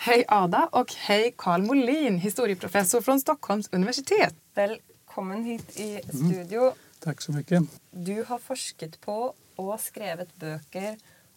Hej 0.00 0.24
Ada 0.28 0.68
och 0.72 0.92
hej 0.92 1.34
Carl 1.36 1.62
Molin, 1.62 2.18
historieprofessor 2.18 3.00
från 3.00 3.20
Stockholms 3.20 3.68
universitet. 3.72 4.34
Välkommen 4.54 5.44
hit 5.44 5.80
i 5.80 6.00
studio. 6.08 6.62
Mm. 6.62 6.74
Tack 7.00 7.20
så 7.20 7.32
mycket. 7.32 7.62
Du 7.90 8.24
har 8.28 8.38
forskat 8.38 9.00
på 9.00 9.34
och 9.56 9.80
skrivit 9.80 10.36
böcker 10.36 10.96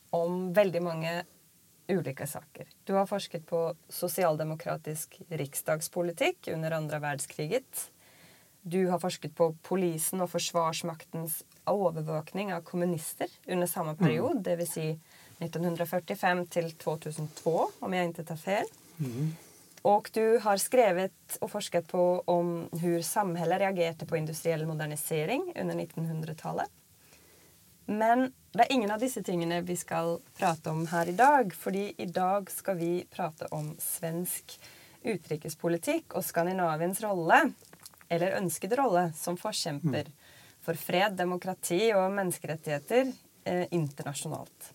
om 0.09 0.53
väldigt 0.53 0.83
många 0.83 1.23
olika 1.87 2.27
saker. 2.27 2.67
Du 2.83 2.93
har 2.93 3.05
forskat 3.05 3.45
på 3.45 3.75
socialdemokratisk 3.89 5.21
riksdagspolitik 5.29 6.47
under 6.53 6.71
andra 6.71 6.99
världskriget. 6.99 7.91
Du 8.61 8.87
har 8.87 8.99
forskat 8.99 9.35
på 9.35 9.57
polisen 9.61 10.21
och 10.21 10.31
försvarsmaktens 10.31 11.45
övervakning 11.65 12.53
av 12.53 12.61
kommunister 12.61 13.27
under 13.47 13.67
samma 13.67 13.95
period, 13.95 14.31
mm. 14.31 14.43
det 14.43 14.55
vill 14.55 14.71
säga 14.71 14.99
1945 15.41 16.47
till 16.47 16.71
2002 16.71 17.69
om 17.79 17.93
jag 17.93 18.05
inte 18.05 18.23
tar 18.23 18.35
fel. 18.35 18.65
Mm. 18.99 19.35
Och 19.81 20.09
du 20.13 20.37
har 20.37 20.57
skrivit 20.57 21.37
och 21.41 21.51
forskat 21.51 21.87
på 21.87 22.23
om 22.25 22.69
hur 22.71 23.01
samhället 23.01 23.59
reagerade 23.59 24.05
på 24.05 24.17
industriell 24.17 24.65
modernisering 24.65 25.53
under 25.61 25.75
1900-talet. 25.75 26.69
Men 27.85 28.33
det 28.51 28.59
är 28.59 28.71
ingen 28.71 28.91
av 28.91 28.99
dessa 28.99 29.23
ting 29.23 29.63
vi 29.65 29.77
ska 29.77 30.19
prata 30.37 30.71
om 30.71 30.87
här 30.87 31.09
idag, 31.09 31.53
för 31.53 31.75
idag 32.01 32.51
ska 32.51 32.73
vi 32.73 33.05
prata 33.09 33.45
om 33.45 33.75
svensk 33.79 34.59
utrikespolitik 35.03 36.13
och 36.13 36.25
Skandinaviens 36.25 37.01
roll, 37.01 37.31
eller 38.07 38.31
önskade 38.31 38.75
roll, 38.75 39.11
som 39.15 39.37
förkämpar 39.37 39.99
mm. 39.99 40.11
för 40.61 40.73
fred, 40.73 41.13
demokrati 41.13 41.93
och 41.93 42.11
mänskliga 42.11 42.53
rättigheter 42.53 43.11
eh, 43.43 43.67
internationellt. 43.71 44.73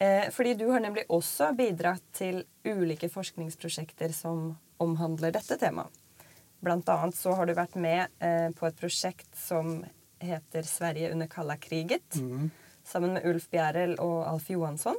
Eh, 0.00 0.30
fordi 0.32 0.54
du 0.54 0.66
har 0.72 0.80
nemlig 0.80 1.04
også 1.12 1.50
bidratt 1.52 2.04
til 2.16 2.40
ulike 2.64 3.10
forskningsprosjekter 3.12 4.14
som 4.16 4.54
omhandler 4.80 5.34
dette 5.34 5.58
temaet. 5.60 5.92
Blant 6.60 6.88
annet 6.92 7.16
så 7.16 7.34
har 7.36 7.48
du 7.48 7.52
vært 7.56 7.76
med 7.80 8.08
eh, 8.24 8.48
på 8.56 8.66
et 8.68 8.78
prosjekt 8.80 9.28
som 9.36 9.82
heter 10.20 10.64
'Sverige 10.64 11.12
under 11.12 11.28
kalla 11.28 11.56
kriget', 11.56 12.16
mm. 12.20 12.50
sammen 12.84 13.12
med 13.16 13.26
Ulf 13.28 13.48
Bjerrel 13.52 13.94
og 14.00 14.24
Alf 14.28 14.50
Johansson. 14.50 14.96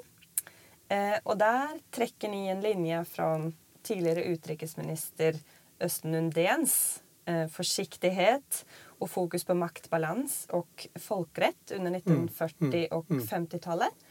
Eh, 0.90 1.18
og 1.26 1.38
der 1.40 1.78
trekker 1.94 2.30
ni 2.30 2.48
en 2.50 2.62
linje 2.62 3.04
fra 3.06 3.52
tidligere 3.84 4.34
utenriksminister 4.34 5.38
Østen 5.82 6.18
Undéns 6.18 7.02
eh, 7.26 7.48
forsiktighet 7.50 8.66
og 9.00 9.10
fokus 9.10 9.46
på 9.46 9.58
maktbalans 9.58 10.46
og 10.54 10.88
folkrett 11.00 11.74
under 11.78 11.98
mm. 11.98 12.06
mm. 12.06 12.30
1940- 12.30 12.88
og 12.92 13.06
mm. 13.10 13.22
50-tallet 13.30 14.10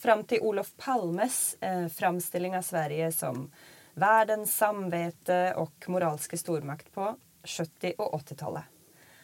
fram 0.00 0.24
till 0.24 0.40
Olof 0.40 0.72
Palmes 0.76 1.56
eh, 1.60 1.88
framställning 1.88 2.56
av 2.56 2.62
Sverige 2.62 3.12
som 3.12 3.50
världens 3.94 4.56
samvete 4.56 5.54
och 5.56 5.84
moraliska 5.86 6.36
stormakt 6.36 6.92
på 6.94 7.16
70 7.44 7.94
och 7.98 8.20
80-talet. 8.20 8.62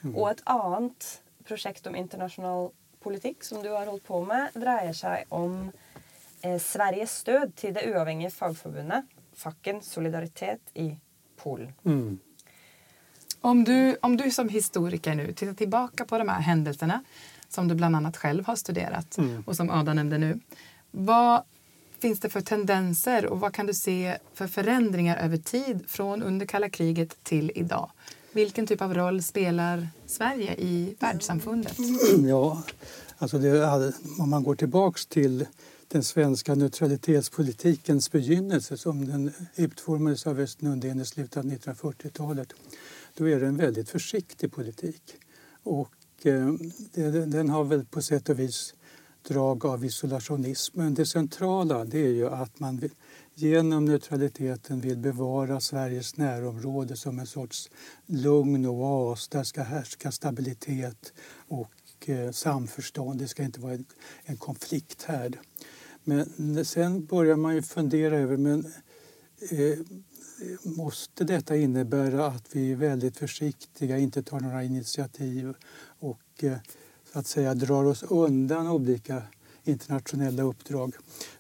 Mm. 0.03 0.17
Och 0.17 0.31
ett 0.31 0.43
annat 0.45 1.23
projekt 1.45 1.87
om 1.87 1.97
internationell 1.97 2.71
politik 3.01 3.45
som 3.45 3.63
du 3.63 3.71
har 3.71 3.87
hållit 3.87 4.05
på 4.05 4.25
med 4.25 4.49
dreier 4.55 4.93
sig 4.93 5.25
om 5.29 5.73
eh, 6.41 6.59
Sveriges 6.59 7.17
stöd 7.17 7.57
till 7.57 7.75
det 7.75 7.93
oavhängiga 7.95 8.31
fackförbundet 8.31 9.05
Facken 9.35 9.83
Solidaritet 9.83 10.61
i 10.75 10.97
Polen. 11.37 11.73
Mm. 11.85 12.19
Om, 13.41 13.65
du, 13.65 13.97
om 14.03 14.17
du 14.17 14.31
som 14.31 14.49
historiker 14.49 15.15
nu 15.15 15.33
tittar 15.33 15.55
tillbaka 15.55 16.05
på 16.05 16.19
de 16.19 16.29
här 16.29 16.41
händelserna 16.41 17.05
som 17.49 17.69
du 17.69 17.75
bland 17.75 17.97
annat 17.97 18.17
själv 18.17 18.47
har 18.47 18.57
studerat 18.57 19.19
mm. 19.19 19.43
och 19.47 19.57
som 19.57 19.71
Ada 19.71 19.95
nämnde 19.95 20.19
nu. 20.19 20.41
Vad 20.91 21.43
finns 21.99 22.21
det 22.21 22.29
för 22.29 22.41
tendenser 22.41 23.27
och 23.27 23.41
vad 23.41 23.53
kan 23.53 23.67
du 23.67 23.75
se 23.75 24.19
för 24.35 24.47
förändringar 24.47 25.17
över 25.17 25.37
tid 25.37 25.85
från 25.89 26.23
under 26.23 26.47
kalla 26.47 26.69
kriget 26.69 27.25
till 27.25 27.53
idag? 27.55 27.91
Vilken 28.33 28.67
typ 28.67 28.83
av 28.83 28.95
roll 28.95 29.23
spelar 29.23 29.89
Sverige 30.07 30.55
i 30.55 30.97
världssamfundet? 31.01 31.77
Ja, 32.29 32.63
alltså 33.19 33.39
det, 33.39 33.93
om 34.19 34.31
man 34.31 34.43
går 34.43 34.55
tillbaks 34.55 35.07
till 35.07 35.47
den 35.89 36.03
svenska 36.03 36.55
neutralitetspolitikens 36.55 38.13
begynnelse 38.13 38.77
som 38.77 39.07
den 39.07 39.33
utformades 39.55 40.27
av 40.27 40.41
Östen 40.41 40.69
Undén 40.69 41.01
i 41.01 41.05
slutet 41.05 41.37
av 41.37 41.45
1940-talet 41.45 42.53
då 43.17 43.29
är 43.29 43.41
det 43.41 43.47
en 43.47 43.57
väldigt 43.57 43.91
försiktig 43.91 44.53
politik. 44.53 45.03
Och 45.63 45.95
Eh, 46.27 46.55
den 47.27 47.49
har 47.49 47.65
väl 47.65 47.85
på 47.85 48.03
sätt 48.03 48.29
och 48.29 48.39
vis 48.39 48.75
drag 49.29 49.67
av 49.67 49.85
isolationism. 49.85 50.79
Men 50.79 50.95
det 50.95 51.07
centrala 51.07 51.85
det 51.85 51.99
är 51.99 52.13
ju 52.13 52.29
att 52.29 52.61
man 52.61 52.91
genom 53.35 53.85
neutraliteten 53.85 54.81
vill 54.81 54.99
bevara 54.99 55.61
Sveriges 55.61 56.17
närområde 56.17 56.97
som 56.97 57.19
en 57.19 57.27
sorts 57.27 57.71
lugn 58.07 58.67
oas. 58.67 59.29
Där 59.29 59.45
ska 59.45 59.63
härska 59.63 60.13
stabilitet 60.13 61.13
och 61.49 62.09
eh, 62.09 62.31
samförstånd. 62.31 63.19
Det 63.19 63.29
ska 63.29 63.43
inte 63.43 63.61
vara 63.61 63.73
en, 63.73 63.85
en 64.25 64.37
konflikthärd. 64.37 65.39
Men 66.05 66.65
sen 66.65 67.07
börjar 67.07 67.37
man 67.37 67.55
ju 67.55 67.63
fundera 67.63 68.17
över 68.17 68.37
men 68.37 68.67
eh, 69.51 69.79
måste 70.63 71.25
detta 71.25 71.57
innebära 71.57 72.27
att 72.27 72.57
vi 72.57 72.73
är 72.73 72.77
väldigt 72.77 73.17
försiktiga, 73.17 73.99
inte 73.99 74.23
tar 74.23 74.41
några 74.41 74.65
initiativ 74.65 75.55
och 75.99 76.45
eh, 76.45 76.57
så 77.13 77.19
att 77.19 77.27
säga 77.27 77.55
drar 77.55 77.85
oss 77.85 78.03
undan 78.03 78.69
olika 78.69 79.23
internationella 79.65 80.43
uppdrag. 80.43 80.95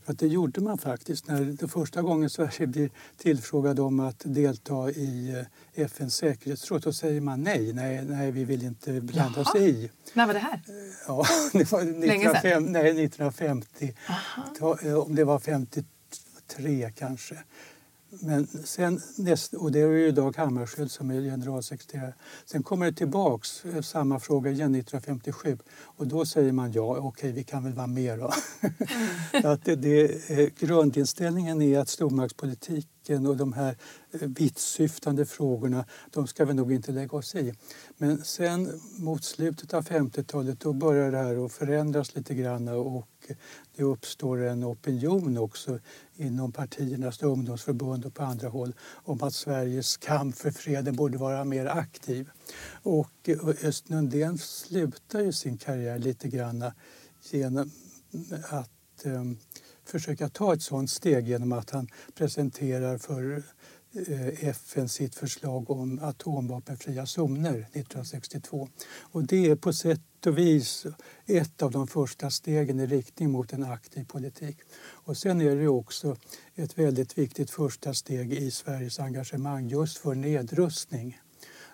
För 0.05 0.13
att 0.13 0.19
det 0.19 0.27
gjorde 0.27 0.61
man 0.61 0.79
faktiskt 0.79 1.27
när 1.27 1.45
det 1.45 1.69
första 1.69 2.03
gången 2.03 2.31
Sverige 2.31 2.67
blir 2.67 2.91
tillfrågad 3.17 3.81
om 3.81 4.01
att 4.01 4.23
delta 4.25 4.91
i 4.91 5.45
eh, 5.75 5.85
FNs 5.85 6.15
säkerhetsråd. 6.15 6.83
Då 6.83 6.93
säger 6.93 7.21
man 7.21 7.43
nej, 7.43 7.73
nej, 7.73 8.05
nej 8.05 8.31
vi 8.31 8.45
vill 8.45 8.63
inte 8.63 9.01
blanda 9.01 9.41
oss 9.41 9.57
i. 9.57 9.91
När 10.15 10.27
var 10.27 10.35
det 10.35 10.41
här? 10.41 10.61
Ja, 11.07 11.27
det 11.53 11.73
var 11.73 11.81
1950, 11.81 12.71
nej, 12.71 13.05
1950. 13.05 13.95
Aha. 14.09 14.79
Eh, 14.83 14.95
om 14.95 15.15
det 15.15 15.25
var 15.25 15.39
53 15.39 16.93
kanske. 16.97 17.39
Men 18.11 18.47
sen, 18.47 19.01
och 19.57 19.73
det 19.73 19.81
är 19.81 19.89
ju 19.89 20.13
Dag 20.13 20.37
Hammarskjöld 20.37 20.91
som 20.91 21.11
är 21.11 21.21
generalsekreterare. 21.21 22.15
Sen 22.45 22.63
kommer 22.63 22.87
det 22.87 22.93
tillbaks 22.93 23.65
eh, 23.65 23.81
samma 23.81 24.21
fråga 24.21 24.51
igen 24.51 24.75
1957 24.75 25.59
och 25.81 26.07
då 26.07 26.27
säger 26.27 26.53
man 26.53 26.73
ja, 26.73 26.83
okej 26.83 27.09
okay, 27.09 27.33
vi 27.33 27.45
kan 27.45 27.65
väl 27.65 27.73
vara 27.73 27.87
med 27.87 28.19
då. 28.19 28.33
att 29.49 29.65
det, 29.65 29.77
det, 29.77 30.31
eh, 30.31 30.49
grundinställningen 30.59 31.63
är 31.63 31.79
att 31.79 31.89
stormaktspolitiken 31.89 33.27
och 33.27 33.37
de 33.37 33.53
här 33.53 33.77
eh, 34.13 34.21
vittsyftande 34.21 35.27
frågorna, 35.27 35.85
de 36.11 36.27
ska 36.27 36.45
vi 36.45 36.55
nog 36.55 36.73
inte 36.73 36.93
lägga 36.93 37.17
oss 37.17 37.35
i. 37.35 37.55
Men 37.97 38.25
sen 38.25 38.81
mot 38.97 39.25
slutet 39.25 39.75
av 39.75 39.85
50-talet 39.85 40.61
då 40.61 40.73
börjar 40.73 41.11
det 41.11 41.19
här 41.19 41.47
att 41.47 41.53
förändras 41.53 42.15
lite 42.15 42.35
grann 42.35 42.69
och 42.69 43.09
det 43.77 43.83
uppstår 43.83 44.43
en 44.43 44.65
opinion 44.65 45.39
också 45.39 45.79
inom 46.17 46.53
partiernas 46.53 47.23
ungdomsförbund 47.23 48.05
och 48.05 48.15
på 48.15 48.23
andra 48.23 48.49
håll 48.49 48.75
om 48.93 49.23
att 49.23 49.35
Sveriges 49.35 49.97
kamp 49.97 50.37
för 50.37 50.51
freden 50.51 50.97
borde 50.97 51.19
vara 51.19 51.45
mer 51.45 51.67
aktiv. 51.67 52.31
Och 52.83 53.29
eh, 53.29 53.49
Östen 53.65 53.97
Undén 53.97 54.39
slutar 54.39 55.21
ju 55.21 55.33
sin 55.33 55.59
karriär 55.59 55.99
lite 55.99 56.29
grann 56.29 56.65
genom 57.31 57.71
att 58.51 59.05
eh, 59.05 59.25
försöka 59.85 60.29
ta 60.29 60.55
ett 60.55 60.63
sådant 60.63 60.91
steg 60.91 61.29
genom 61.29 61.53
att 61.53 61.71
han 61.71 61.89
presenterar 62.15 62.99
för 62.99 63.43
eh, 64.09 64.49
FN 64.49 64.89
sitt 64.89 65.15
förslag 65.15 65.71
om 65.71 65.99
atomvapenfria 66.03 67.07
zoner 67.07 67.59
1962. 67.59 68.69
Och 69.01 69.25
det 69.25 69.51
är 69.51 69.57
på 69.57 69.73
sätt 69.73 70.01
och 70.27 70.39
vis 70.39 70.87
ett 71.27 71.63
av 71.63 71.71
de 71.71 71.87
första 71.87 72.31
stegen 72.31 72.81
i 72.81 72.87
riktning 72.87 73.31
mot 73.31 73.53
en 73.53 73.65
aktiv 73.65 74.05
politik. 74.05 74.57
Och 74.79 75.17
sen 75.17 75.41
är 75.41 75.57
det 75.57 75.69
också 75.69 76.17
ett 76.55 76.79
väldigt 76.79 77.19
viktigt 77.19 77.51
första 77.51 77.95
steg 77.95 78.33
i 78.33 78.51
Sveriges 78.51 79.01
engagemang 79.01 79.69
just 79.69 79.99
för 79.99 80.15
nedrustning 80.15 81.19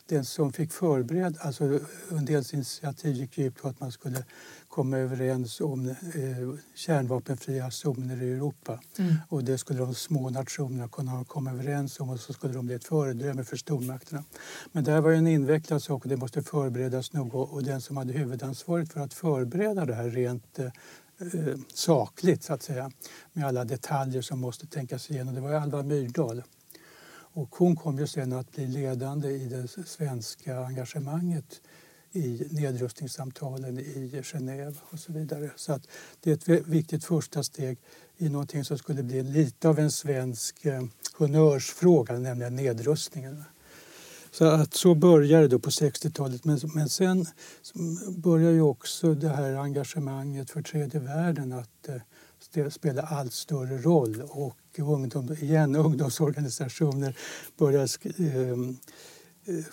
den 0.07 0.25
som 0.25 0.53
fick 0.53 0.73
förbereda, 0.73 1.41
alltså 1.41 1.81
Undéns 2.09 2.55
initiativ 2.55 3.15
gick 3.15 3.39
ut 3.39 3.57
på 3.57 3.69
att 3.69 3.81
man 3.81 3.93
skulle 3.93 4.25
komma 4.73 4.99
överens 4.99 5.61
om 5.61 5.89
eh, 5.89 5.95
kärnvapenfria 6.75 7.71
zoner 7.71 8.23
i 8.23 8.33
Europa. 8.33 8.81
Mm. 8.99 9.15
Och 9.29 9.45
det 9.45 9.59
skulle 9.59 9.79
de 9.79 9.95
små 9.95 10.31
nationerna 10.31 10.89
kunna 10.89 11.25
komma 11.25 11.51
överens 11.51 12.01
om 12.01 12.11
och 12.11 12.21
så 12.21 12.33
skulle 12.33 12.55
de 12.55 12.67
bli 12.67 12.75
ett 12.75 12.85
föredöme 12.85 13.45
för 13.45 13.57
stormakterna. 13.57 14.25
Men 14.73 14.85
det 14.85 14.93
här 14.93 15.01
var 15.01 15.11
ju 15.11 15.17
en 15.17 15.27
invecklad 15.27 15.83
sak 15.83 16.03
och 16.03 16.09
det 16.09 16.17
måste 16.17 16.43
förberedas 16.43 17.13
noga 17.13 17.39
och 17.39 17.63
den 17.63 17.81
som 17.81 17.97
hade 17.97 18.13
huvudansvaret 18.13 18.93
för 18.93 19.01
att 19.01 19.15
förbereda 19.15 19.85
det 19.85 19.95
här 19.95 20.11
rent 20.11 20.59
eh, 20.59 20.69
sakligt 21.75 22.43
så 22.43 22.55
att 22.55 22.63
säga 22.63 22.91
med 23.33 23.47
alla 23.47 23.65
detaljer 23.65 24.23
som 24.23 24.41
måste 24.41 24.67
tänkas 24.67 25.11
igenom. 25.11 25.35
Det 25.35 25.41
var 25.41 25.53
Alva 25.53 25.83
Myrdal. 25.83 26.43
Och 27.35 27.55
hon 27.57 27.77
kom 27.77 27.99
ju 27.99 28.07
sen 28.07 28.33
att 28.33 28.53
bli 28.53 28.67
ledande 28.67 29.29
i 29.29 29.47
det 29.47 29.69
svenska 29.87 30.59
engagemanget 30.59 31.61
i 32.13 32.47
nedrustningssamtalen 32.51 33.79
i 33.79 34.21
Genève 34.23 34.75
och 34.91 34.99
så 34.99 35.13
vidare. 35.13 35.51
Så 35.57 35.73
att 35.73 35.89
det 36.21 36.49
är 36.49 36.55
ett 36.55 36.67
viktigt 36.67 37.05
första 37.05 37.43
steg 37.43 37.79
i 38.17 38.29
någonting 38.29 38.65
som 38.65 38.79
skulle 38.79 39.03
bli 39.03 39.23
lite 39.23 39.69
av 39.69 39.79
en 39.79 39.91
svensk 39.91 40.65
eh, 40.65 40.83
honnörsfråga, 41.13 42.19
nämligen 42.19 42.57
nedrustningen. 42.57 43.45
Så 44.31 44.45
att 44.45 44.75
så 44.75 44.95
började 44.95 45.49
det 45.49 45.59
på 45.59 45.71
60-talet. 45.71 46.45
Men, 46.45 46.61
men 46.75 46.89
sen 46.89 47.27
börjar 48.09 48.51
ju 48.51 48.63
också 48.63 49.15
det 49.15 49.29
här 49.29 49.55
engagemanget 49.55 50.51
för 50.51 50.63
tredje 50.63 51.01
världen 51.01 51.53
att 51.53 51.89
eh, 51.89 52.69
spela 52.69 53.03
allt 53.03 53.33
större 53.33 53.79
roll. 53.79 54.23
Och 54.29 54.59
ungdom, 54.79 55.33
igen, 55.41 55.77
ungdomsorganisationer 55.77 57.17
börjar 57.59 57.89
eh, 58.05 58.57
Eh, 59.45 59.65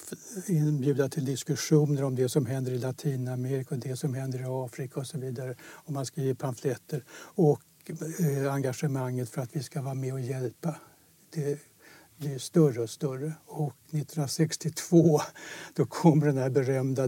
inbjuda 0.48 1.10
till 1.10 1.25
diskussioner 1.25 2.04
om 2.04 2.16
det 2.16 2.30
som 2.30 2.45
händer 2.45 2.71
i 2.71 2.77
Latinamerika 2.77 3.75
och 3.75 3.81
det 3.81 3.95
som 3.95 4.13
händer 4.13 4.39
i 4.39 4.44
Afrika 4.45 5.00
och 5.00 5.07
så 5.07 5.18
vidare. 5.18 5.56
Och 5.62 5.94
man 5.94 6.06
skriver 6.06 6.33
pamfletter. 6.33 7.04
Och 7.19 7.62
eh, 8.19 8.54
engagemanget 8.54 9.30
för 9.30 9.42
att 9.42 9.56
vi 9.56 9.63
ska 9.63 9.81
vara 9.81 9.94
med 9.94 10.13
och 10.13 10.21
hjälpa 10.21 10.75
det 11.30 11.60
blir 12.18 12.39
större 12.39 12.81
och 12.81 12.89
större. 12.89 13.33
Och 13.45 13.75
1962 13.88 15.21
då 15.74 15.86
kom 15.86 16.19
den 16.19 16.38
här 16.38 16.50
berömda 16.50 17.04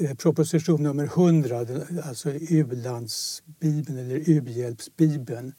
eh, 0.00 0.14
proposition 0.14 0.82
nummer 0.82 1.04
100, 1.04 1.66
alltså 2.04 2.30
u-landsbibeln 2.30 3.98
eller 3.98 4.30
u-hjälpsbibeln. 4.30 5.52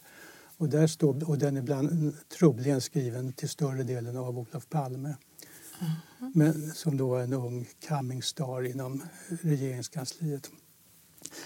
Och, 0.57 0.69
där 0.69 0.87
står, 0.87 1.29
och 1.29 1.37
den 1.37 1.57
är 1.57 1.61
bland, 1.61 2.13
troligen 2.39 2.81
skriven 2.81 3.33
till 3.33 3.49
större 3.49 3.83
delen 3.83 4.17
av 4.17 4.39
Olof 4.39 4.69
Palme. 4.69 5.15
Mm. 5.81 5.91
Men, 6.33 6.71
som 6.71 6.97
då 6.97 7.15
är 7.15 7.23
en 7.23 7.33
ung 7.33 7.67
coming 7.87 8.23
star 8.23 8.63
inom 8.63 9.03
regeringskansliet. 9.41 10.51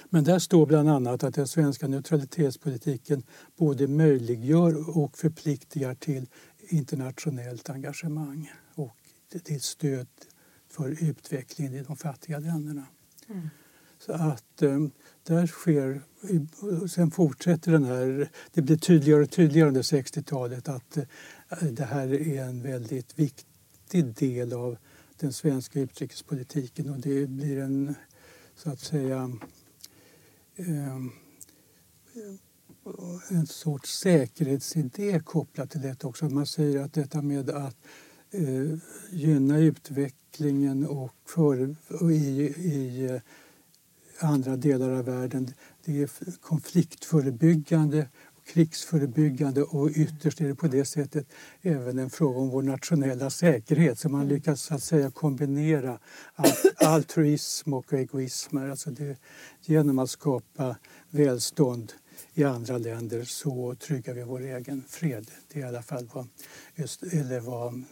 Men 0.10 0.24
där 0.24 0.40
står 0.40 0.66
bland 0.66 0.90
annat 0.90 1.24
att 1.24 1.36
den 1.36 1.48
svenska 1.48 1.88
neutralitetspolitiken 1.88 3.24
både 3.58 3.88
möjliggör 3.88 4.98
och 4.98 5.18
förpliktigar 5.18 5.96
till 5.96 6.28
internationellt 6.60 7.70
engagemang 7.70 8.52
och 8.76 8.98
till 9.44 9.62
stöd 9.62 10.08
för 10.70 11.04
utvecklingen 11.04 11.74
i 11.74 11.84
de 11.84 11.98
fattiga 11.98 12.40
länderna. 12.40 12.86
Mm. 13.30 13.50
Så 14.00 14.14
att 14.14 14.62
um, 14.62 14.92
där 15.24 15.48
sker... 15.48 16.02
Sen 16.88 17.12
fortsätter 17.12 17.72
den 17.72 17.84
här... 17.84 18.30
Det 18.54 18.62
blir 18.62 18.78
tydligare 18.78 19.24
och 19.24 19.32
tydligare 19.32 19.68
under 19.68 19.82
60-talet 19.82 20.70
att 20.70 20.98
uh, 20.98 21.68
det 21.72 21.86
här 21.86 22.14
är 22.14 22.44
en 22.44 22.62
väldigt 22.62 23.20
viktig 23.20 23.49
viktig 23.94 24.30
del 24.30 24.54
av 24.54 24.78
den 25.20 25.34
svenska 25.34 25.80
utrikespolitiken 25.80 26.90
och 26.90 27.00
det 27.00 27.28
blir 27.30 27.58
en, 27.60 27.96
så 28.56 28.70
att 28.70 28.80
säga... 28.80 29.32
Ehm, 30.56 31.12
en 33.30 33.48
sorts 33.48 34.00
säkerhetsidé 34.00 35.20
kopplat 35.20 35.70
till 35.70 35.82
detta 35.82 36.08
också. 36.08 36.30
Man 36.30 36.46
säger 36.46 36.82
att 36.82 36.94
detta 36.94 37.22
med 37.22 37.50
att 37.50 37.76
eh, 38.32 38.80
gynna 39.12 39.58
utvecklingen 39.58 40.88
och, 40.88 41.14
för, 41.26 41.76
och 42.02 42.12
i, 42.12 42.42
i 42.46 43.22
andra 44.20 44.58
delar 44.58 44.90
av 44.90 45.06
världen 45.06 45.54
det 45.86 46.02
är 46.02 46.10
konfliktförebyggande 46.42 48.08
krigsförebyggande 48.50 49.64
och 49.64 49.90
ytterst 49.96 50.42
är 50.42 50.48
det 50.48 50.56
på 50.56 50.68
det 50.68 50.86
sättet 50.86 51.28
även 51.62 52.00
en 52.00 52.10
fråga 52.10 52.40
om 52.40 52.50
vår 52.50 52.62
nationella 52.62 53.30
säkerhet. 53.30 54.00
Så 54.00 54.10
man 54.10 54.28
lyckas 54.28 54.62
så 54.62 54.76
att 54.76 54.84
säga 54.84 55.12
kombinera 55.12 56.00
altruism 56.86 57.74
och 57.74 57.94
egoism 57.94 58.58
alltså 58.58 58.92
det, 58.92 59.18
genom 59.62 60.00
att 60.00 60.10
skapa 60.10 60.76
välstånd 61.10 61.94
i 62.34 62.44
andra 62.44 62.78
länder 62.78 63.24
så 63.24 63.76
tryggar 63.76 64.14
vi 64.14 64.24
vår 64.24 64.42
egen 64.42 64.84
fred. 64.88 65.32
Det 65.54 65.60
är 65.60 65.64
i 65.64 65.68
alla 65.68 65.84
fall 65.84 66.10
vad, 66.14 66.28
just, 66.76 67.04
eller 67.04 67.40
vad 67.40 67.84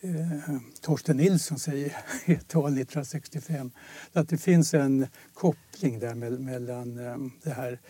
eh, 0.00 0.56
Torsten 0.80 1.16
Nilsson 1.16 1.58
säger 1.58 1.96
i 2.26 2.32
ett 2.32 2.48
tal 2.48 2.72
1965. 2.72 3.70
Att 4.12 4.28
det 4.28 4.38
finns 4.38 4.74
en 4.74 5.06
koppling 5.34 5.98
där 5.98 6.14
mellan 6.38 6.98
eh, 6.98 7.16
det 7.42 7.50
här 7.50 7.80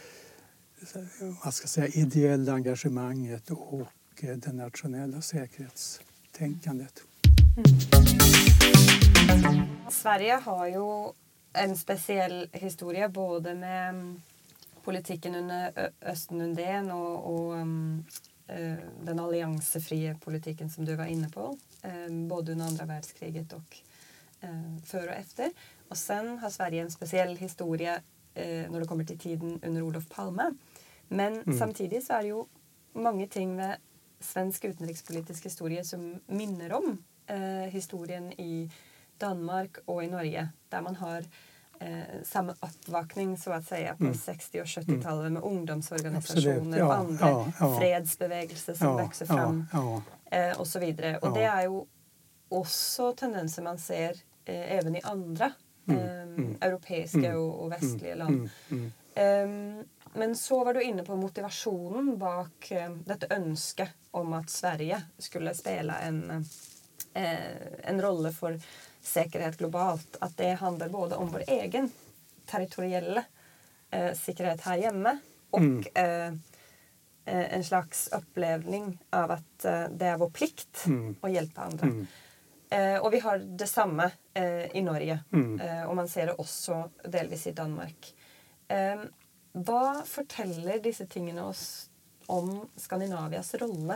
vad 1.45 1.55
ska 1.55 1.69
säga, 1.69 1.89
ideella 1.89 2.53
engagemanget 2.53 3.51
och 3.51 3.89
eh, 4.21 4.37
det 4.37 4.53
nationella 4.53 5.21
säkerhetstänkandet. 5.21 7.03
Mm. 7.57 7.91
Sverige 9.91 10.33
har 10.33 10.67
ju 10.67 11.13
en 11.53 11.77
speciell 11.77 12.49
historia 12.53 13.09
både 13.09 13.55
med 13.55 13.89
mm, 13.89 14.23
politiken 14.85 15.35
under 15.35 15.91
Östen 16.01 16.41
Undén 16.41 16.91
och, 16.91 17.35
och 17.35 17.53
um, 17.53 18.05
den 19.03 19.21
alliansfria 19.21 20.19
politiken 20.25 20.71
som 20.71 20.85
du 20.85 20.97
var 20.97 21.07
inne 21.07 21.29
på, 21.29 21.59
um, 21.83 22.29
både 22.29 22.53
under 22.53 22.67
andra 22.67 22.85
världskriget 22.85 23.53
och 23.53 23.77
uh, 24.45 24.79
före 24.85 25.11
och 25.11 25.17
efter. 25.17 25.51
Och 25.89 25.97
sen 25.97 26.39
har 26.39 26.51
Sverige 26.51 26.83
en 26.83 26.91
speciell 26.91 27.37
historia 27.37 27.95
uh, 27.97 28.71
när 28.71 28.81
det 28.81 28.87
kommer 28.87 29.05
till 29.05 29.19
tiden 29.19 29.61
under 29.63 29.83
Olof 29.83 30.09
Palme. 30.09 30.51
Men 31.13 31.33
mm. 31.33 31.59
samtidigt 31.59 32.07
så 32.07 32.13
är 32.13 32.23
det 32.23 32.29
ju 32.29 32.45
många 32.93 33.27
ting 33.27 33.57
med 33.57 33.77
svensk 34.21 34.65
utrikespolitisk 34.65 35.45
historia 35.45 35.85
som 35.85 36.21
minner 36.27 36.73
om 36.73 37.05
historien 37.71 38.33
i 38.33 38.71
Danmark 39.19 39.77
och 39.85 40.05
i 40.05 40.07
Norge 40.07 40.49
där 40.69 40.81
man 40.81 40.97
har 40.97 41.25
eh, 41.81 42.23
samma 42.23 42.53
uppvakning 42.53 43.39
så 43.39 43.53
att 43.53 43.65
säga 43.65 43.97
på 43.97 44.05
mm. 44.05 44.15
60 44.15 44.61
och 44.61 44.67
70-talet 44.67 45.33
med 45.33 45.43
ungdomsorganisationer 45.43 46.79
ja, 46.79 46.87
och 46.87 46.95
andra 46.95 47.29
ja, 47.29 47.53
ja. 47.61 47.79
fredsbevägelser 47.79 48.75
som 48.75 48.97
växer 48.97 49.27
fram 49.27 49.67
eh, 50.31 50.61
och 50.61 50.67
så 50.67 50.79
vidare. 50.79 51.19
Och 51.19 51.35
det 51.35 51.45
är 51.45 51.63
ju 51.63 51.85
också 52.49 53.13
tendenser 53.13 53.63
man 53.63 53.79
ser 53.79 54.11
eh, 54.45 54.79
även 54.79 54.97
i 54.97 55.01
andra 55.03 55.53
mm. 55.89 56.01
Ehm, 56.01 56.35
mm. 56.35 56.57
europeiska 56.61 57.19
mm. 57.19 57.39
och, 57.39 57.63
och, 57.63 57.73
västliga 57.73 58.15
land. 58.15 58.51
Um, 58.71 59.85
men 60.13 60.37
så 60.37 60.65
var 60.65 60.75
du 60.75 60.83
inne 60.83 61.05
på 61.05 61.17
motivationen 61.17 62.19
bak 62.19 62.73
uh, 62.73 62.97
detta 63.05 63.35
önska 63.35 63.89
om 64.11 64.33
att 64.33 64.51
Sverige 64.51 65.03
skulle 65.19 65.55
spela 65.55 65.99
en, 65.99 66.31
uh, 67.17 67.37
en 67.83 68.03
roll 68.03 68.33
för 68.33 68.61
säkerhet 69.01 69.59
globalt, 69.59 70.17
att 70.21 70.37
det 70.37 70.53
handlar 70.53 70.89
både 70.89 71.15
om 71.15 71.29
vår 71.29 71.43
egen 71.47 71.91
territoriella 72.47 73.25
eh, 73.91 74.15
säkerhet 74.15 74.61
här 74.61 74.79
hemma 74.79 75.19
och 75.51 75.59
mm. 75.59 75.85
eh, 75.95 76.27
eh 77.25 77.55
en 77.55 77.65
slags 77.65 78.09
upplevning 78.13 78.99
av 79.11 79.31
att 79.31 79.65
eh, 79.65 79.85
det 79.91 80.07
är 80.07 80.17
vår 80.17 80.31
plikt 80.31 80.87
mm. 80.87 81.17
att 81.21 81.33
hjälpa 81.33 81.61
andra. 81.61 81.87
Mm. 81.87 82.07
Eh, 82.71 83.03
och 83.03 83.13
vi 83.13 83.21
har 83.21 83.39
detsamma 83.39 84.11
eh, 84.35 84.77
i 84.77 84.83
Norge 84.83 85.21
mm. 85.33 85.61
eh, 85.61 85.85
och 85.85 85.97
man 85.97 86.09
ser 86.09 86.27
det 86.27 86.33
också 86.33 86.91
delvis 87.05 87.47
i 87.47 87.53
Danmark. 87.53 88.15
Vad 89.53 90.09
fortäller 90.09 90.79
dessa 90.79 91.07
ting 91.07 91.41
oss 91.41 91.91
om 92.27 92.69
Skandinavias 92.77 93.55
roll 93.55 93.93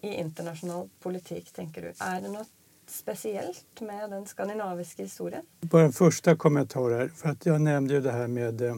i 0.00 0.08
internationell 0.08 0.88
politik, 1.00 1.52
tänker 1.52 1.82
du? 1.82 1.92
Är 1.98 2.20
det 2.20 2.28
något 2.28 2.50
speciellt 2.86 3.80
med 3.80 4.10
den 4.10 4.26
skandinaviska 4.26 5.02
historien? 5.02 5.46
Bara 5.60 5.84
en 5.84 5.92
första 5.92 6.36
kommentar 6.36 6.90
här, 6.90 7.08
för 7.08 7.28
att 7.28 7.46
jag 7.46 7.60
nämnde 7.60 7.94
ju 7.94 8.00
det 8.00 8.12
här 8.12 8.26
med 8.26 8.60
eh, 8.62 8.76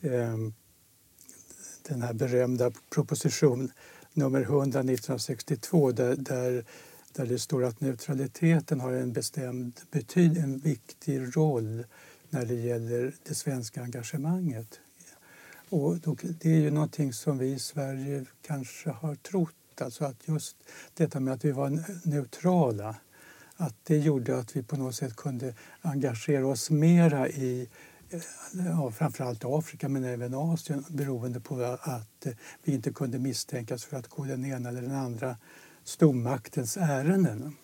eh 0.00 0.36
den 1.88 2.02
här 2.02 2.12
berömda 2.12 2.70
proposition 2.94 3.72
nummer 4.12 4.40
100 4.40 4.80
1962 4.80 5.92
där, 5.92 6.16
där, 6.16 6.64
där 7.12 7.26
det 7.26 7.38
står 7.38 7.64
att 7.64 7.80
neutraliteten 7.80 8.80
har 8.80 8.92
en 8.92 9.12
bestämd 9.12 9.80
betyd, 9.90 10.38
en 10.38 10.58
viktig 10.58 11.36
roll 11.36 11.84
när 12.30 12.44
det 12.44 12.54
gäller 12.54 13.14
det 13.22 13.34
svenska 13.34 13.82
engagemanget. 13.82 14.80
Och 15.70 15.96
det 16.40 16.50
är 16.50 16.60
ju 16.60 16.70
någonting 16.70 17.12
som 17.12 17.38
vi 17.38 17.52
i 17.52 17.58
Sverige 17.58 18.24
kanske 18.42 18.90
har 18.90 19.14
trott, 19.14 19.80
alltså 19.80 20.04
att 20.04 20.28
just 20.28 20.56
detta 20.94 21.20
med 21.20 21.34
att 21.34 21.44
vi 21.44 21.52
var 21.52 21.84
neutrala 22.08 22.96
att 23.60 23.74
det 23.84 23.98
gjorde 23.98 24.38
att 24.38 24.56
vi 24.56 24.62
på 24.62 24.76
något 24.76 24.94
sätt 24.94 25.16
kunde 25.16 25.54
engagera 25.80 26.46
oss 26.46 26.70
mera 26.70 27.28
i 27.28 27.68
eh, 28.10 28.20
ja, 28.52 28.90
framförallt 28.90 29.44
Afrika 29.44 29.88
men 29.88 30.04
även 30.04 30.34
Asien 30.34 30.84
beroende 30.88 31.40
på 31.40 31.78
att 31.80 32.26
eh, 32.26 32.32
vi 32.64 32.74
inte 32.74 32.92
kunde 32.92 33.18
misstänkas 33.18 33.84
för 33.84 33.96
att 33.96 34.08
gå 34.08 34.24
den 34.24 34.44
ena 34.44 34.68
eller 34.68 34.82
den 34.82 34.94
andra 34.94 35.36
stormaktens 35.84 36.76
ärenden. 36.76 37.56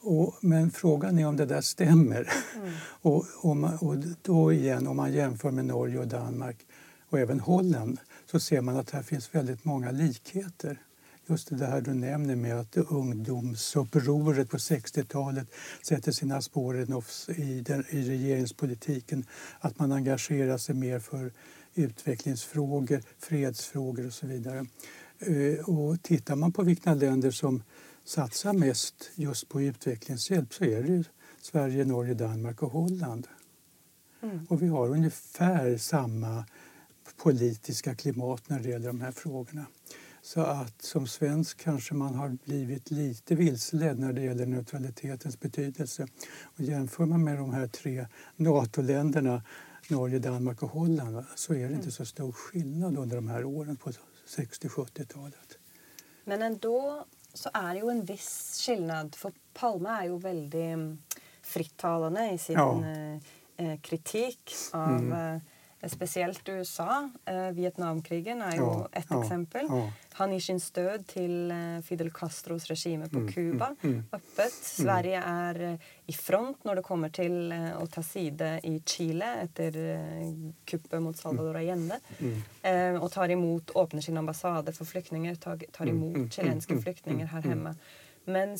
Och, 0.00 0.34
men 0.40 0.70
frågan 0.70 1.18
är 1.18 1.26
om 1.26 1.36
det 1.36 1.46
där 1.46 1.60
stämmer. 1.60 2.28
Mm. 2.56 2.72
och, 3.42 3.56
man, 3.56 3.78
och, 3.78 3.96
då 4.22 4.52
igen, 4.52 4.86
om 4.86 4.96
man 4.96 5.12
jämför 5.12 5.50
med 5.50 5.64
Norge 5.64 5.98
och 5.98 6.08
Danmark 6.08 6.66
och 7.08 7.18
även 7.18 7.40
Holland 7.40 7.98
så 8.26 8.40
ser 8.40 8.60
man 8.60 8.76
att 8.76 8.90
här 8.90 9.02
finns 9.02 9.34
väldigt 9.34 9.64
många 9.64 9.90
likheter 9.90 10.78
just 11.28 11.58
det 11.58 11.66
här 11.66 11.80
du 11.80 11.94
nämner 11.94 12.36
med 12.36 12.60
att 12.60 12.76
ungdomsupproret 12.76 14.50
på 14.50 14.56
60-talet 14.56 15.48
sätter 15.82 16.12
sina 16.12 16.42
spår 16.42 16.76
i, 17.28 17.60
den, 17.60 17.84
i 17.90 18.02
regeringspolitiken. 18.02 19.24
Att 19.60 19.78
man 19.78 19.92
engagerar 19.92 20.58
sig 20.58 20.74
mer 20.74 20.98
för 20.98 21.32
utvecklingsfrågor, 21.74 23.02
fredsfrågor 23.18 24.06
och 24.06 24.12
så 24.12 24.26
vidare. 24.26 24.66
Eh, 25.18 25.68
och 25.68 26.02
tittar 26.02 26.36
man 26.36 26.52
på 26.52 26.62
vilka 26.62 26.94
länder 26.94 27.30
som 27.30 27.62
satsar 28.04 28.52
mest 28.52 29.10
just 29.14 29.48
på 29.48 29.62
utvecklingshjälp 29.62 30.54
så 30.54 30.64
är 30.64 30.82
det 30.82 31.04
Sverige, 31.40 31.84
Norge, 31.84 32.14
Danmark 32.14 32.62
och 32.62 32.72
Holland. 32.72 33.26
Mm. 34.22 34.46
Och 34.48 34.62
vi 34.62 34.68
har 34.68 34.88
ungefär 34.88 35.76
samma 35.76 36.44
politiska 37.18 37.94
klimat 37.94 38.48
när 38.48 38.60
det 38.60 38.68
gäller 38.68 38.86
de 38.86 39.00
här 39.00 39.12
frågorna. 39.12 39.66
Så 40.22 40.40
att 40.40 40.82
som 40.82 41.06
svensk 41.06 41.58
kanske 41.60 41.94
man 41.94 42.14
har 42.14 42.28
blivit 42.28 42.90
lite 42.90 43.34
vilseledd 43.34 43.98
när 43.98 44.12
det 44.12 44.20
gäller 44.20 44.46
neutralitetens 44.46 45.40
betydelse. 45.40 46.06
Och 46.42 46.60
jämför 46.60 47.06
man 47.06 47.24
med 47.24 47.38
de 47.38 47.54
här 47.54 47.66
tre 47.66 48.06
NATO-länderna, 48.36 49.42
Norge, 49.88 50.18
Danmark 50.18 50.62
och 50.62 50.70
Holland, 50.70 51.24
så 51.34 51.54
är 51.54 51.68
det 51.68 51.74
inte 51.74 51.90
så 51.90 52.04
stor 52.04 52.32
skillnad 52.32 52.98
under 52.98 53.16
de 53.16 53.28
här 53.28 53.44
åren 53.44 53.76
på 53.76 53.90
60-70-talet. 54.26 55.58
Men 56.24 56.42
ändå 56.42 57.04
så 57.34 57.50
är 57.54 57.74
det 57.74 57.80
ju 57.80 57.90
en 57.90 58.04
viss 58.04 58.62
skillnad, 58.66 59.14
för 59.14 59.32
Palme 59.54 59.88
är 59.88 60.04
ju 60.04 60.18
väldigt 60.18 60.60
mm, 60.60 60.98
frittalande 61.42 62.30
i 62.30 62.38
sin 62.38 62.54
ja. 62.54 62.84
Eh, 62.84 63.66
eh, 63.66 63.80
kritik 63.80 64.52
av 64.72 64.98
mm 64.98 65.34
eh, 65.36 65.42
Speciellt 65.86 66.48
USA. 66.48 67.10
Eh, 67.24 67.50
Vietnamkrigen 67.50 68.42
är 68.42 68.52
ju 68.52 68.58
ja, 68.58 68.88
ett 68.92 69.06
ja, 69.10 69.22
exempel. 69.22 69.66
Ja. 69.68 69.92
Han 70.12 70.32
ger 70.32 70.40
sin 70.40 70.60
stöd 70.60 71.06
till 71.06 71.50
eh, 71.50 71.80
Fidel 71.84 72.10
Castros 72.10 72.66
regim 72.66 73.08
på 73.10 73.16
mm, 73.16 73.32
Kuba 73.32 73.66
mm, 73.66 73.94
mm, 73.94 74.04
öppet. 74.12 74.38
Mm. 74.38 74.50
Sverige 74.62 75.22
är 75.26 75.60
eh, 75.62 75.74
i 76.06 76.12
front 76.12 76.64
när 76.64 76.74
det 76.74 76.82
kommer 76.82 77.08
till 77.08 77.52
att 77.52 77.92
ta 77.92 78.02
sida 78.02 78.60
i 78.60 78.82
Chile 78.86 79.34
efter 79.42 79.98
kuppen 80.64 81.02
mot 81.02 81.16
Salvador 81.16 81.56
mm. 81.56 81.62
Allende. 81.70 82.00
Mm. 82.62 83.02
och 83.02 83.12
tar 83.12 83.28
emot, 83.28 83.76
öppnar 83.76 84.00
sin 84.00 84.16
ambassad 84.16 84.74
för 84.74 84.84
flyktingar, 84.84 85.34
tar, 85.34 85.62
tar 85.72 85.86
emot 85.86 86.32
chilenska 86.32 86.78
flyktingar 86.78 87.26
här 87.26 87.42
hemma. 87.42 87.74
Men 88.24 88.58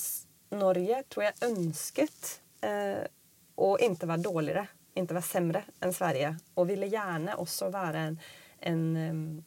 Norge 0.51 1.03
tror 1.03 1.25
jag 1.25 1.51
önskat 1.51 2.41
eh, 2.61 3.07
och 3.55 3.81
inte 3.81 4.07
vara 4.07 4.17
dåligare 4.17 4.67
inte 4.99 5.15
var 5.15 5.21
sämre 5.21 5.65
än 5.81 5.93
Sverige 5.93 6.37
och 6.55 6.71
ville 6.71 6.87
gärna 6.87 7.37
också 7.37 7.69
vara 7.69 7.99
en, 7.99 8.19
en 8.61 9.45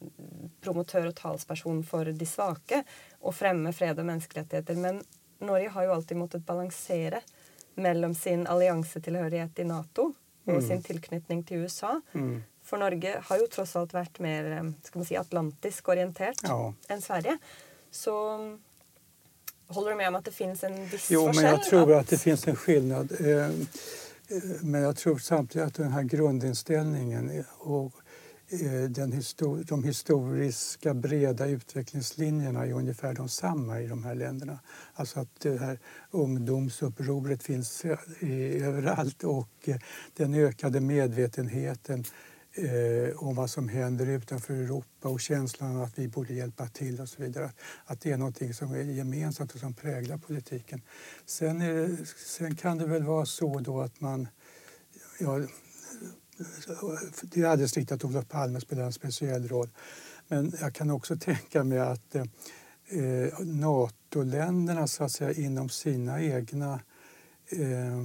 promotör 0.60 1.06
och 1.06 1.16
talsperson 1.16 1.84
för 1.84 2.04
de 2.04 2.26
svaga 2.26 2.84
och 3.18 3.34
främja 3.34 3.72
fred 3.72 3.98
och 3.98 4.06
mänskliga. 4.06 4.62
Men 4.66 5.04
Norge 5.38 5.68
har 5.68 5.82
ju 5.82 5.92
alltid 5.92 6.16
måttet 6.16 6.46
balansera 6.46 7.20
mellan 7.74 8.14
sin 8.14 8.46
alliansetillhörighet 8.46 9.58
i 9.58 9.64
Nato 9.64 10.12
och 10.44 10.52
mm. 10.52 10.68
sin 10.68 10.82
tillknytning 10.82 11.44
till 11.44 11.56
USA. 11.56 12.00
Mm. 12.12 12.42
För 12.62 12.76
Norge 12.76 13.22
har 13.24 13.38
ju 13.38 13.46
trots 13.46 13.76
allt 13.76 13.92
varit 13.92 14.18
mer 14.18 14.72
ska 14.82 14.98
man 14.98 15.06
säga, 15.06 15.20
atlantisk 15.20 15.88
orienterat 15.88 16.40
ja. 16.42 16.74
än 16.88 17.02
Sverige. 17.02 17.38
Så 17.90 18.38
håller 19.66 19.90
du 19.90 19.96
med 19.96 20.08
om 20.08 20.14
att 20.14 20.24
det 20.24 20.30
finns 20.30 20.64
en 20.64 20.86
viss 20.86 21.10
Jo, 21.10 21.32
men 21.34 21.44
jag 21.44 21.62
tror 21.62 21.92
att... 21.92 22.00
att 22.00 22.08
det 22.08 22.18
finns 22.18 22.48
en 22.48 22.56
skillnad. 22.56 23.12
Eh, 24.32 24.62
men 24.62 24.82
jag 24.82 24.96
tror 24.96 25.18
samtidigt 25.18 25.66
att 25.66 25.74
den 25.74 25.92
här 25.92 26.02
grundinställningen 26.02 27.44
och 27.58 27.92
eh, 28.48 28.90
den 28.90 29.12
histor 29.12 29.64
de 29.68 29.84
historiska 29.84 30.94
breda 30.94 31.46
utvecklingslinjerna 31.46 32.66
är 32.66 32.72
ungefär 32.72 33.14
de 33.14 33.28
samma 33.28 33.80
i 33.80 33.86
de 33.86 34.04
här 34.04 34.14
länderna. 34.14 34.58
Alltså 34.94 35.20
att 35.20 35.40
det 35.40 35.58
här 35.58 35.78
ungdomsupproret 36.10 37.42
finns 37.42 37.84
eh, 37.84 37.98
överallt 38.68 39.24
och 39.24 39.68
den 40.16 40.34
ökade 40.34 40.80
medvetenheten 40.80 42.04
eh, 42.54 43.16
om 43.16 43.34
vad 43.34 43.50
som 43.50 43.68
händer 43.68 44.06
utanför 44.06 44.54
Europa 44.54 45.08
och 45.08 45.20
känslan 45.20 45.82
att 45.82 45.98
vi 45.98 46.08
borde 46.08 46.34
hjälpa 46.34 46.68
till 46.68 47.00
och 47.00 47.08
så 47.08 47.22
vidare. 47.22 47.52
Att 47.84 48.00
det 48.00 48.12
är 48.12 48.16
något 48.16 48.56
som 48.56 48.74
är 48.74 48.82
gemensamt 48.82 49.54
och 49.54 49.60
som 49.60 49.74
präglar 49.74 50.18
politiken. 50.18 50.82
Sen, 51.26 51.58
det, 51.58 51.96
sen 52.16 52.56
kan 52.56 52.78
det 52.78 52.86
väl 52.86 53.02
vara 53.02 53.26
så 53.26 53.58
då 53.58 53.80
att 53.80 54.00
man... 54.00 54.28
Ja, 55.20 55.40
det 57.22 57.40
är 57.40 57.46
alldeles 57.46 57.76
riktigt 57.76 57.92
att 57.92 58.04
Olof 58.04 58.28
Palme 58.28 58.60
spelar 58.60 58.84
en 58.84 58.92
speciell 58.92 59.48
roll. 59.48 59.68
Men 60.28 60.52
jag 60.60 60.74
kan 60.74 60.90
också 60.90 61.16
tänka 61.16 61.64
mig 61.64 61.78
att 61.78 62.14
eh, 62.14 62.24
Nato-länderna 63.40 64.88
så 64.88 65.04
att 65.04 65.12
säga, 65.12 65.32
inom 65.32 65.68
sina 65.68 66.22
egna 66.22 66.80
eh, 67.48 68.02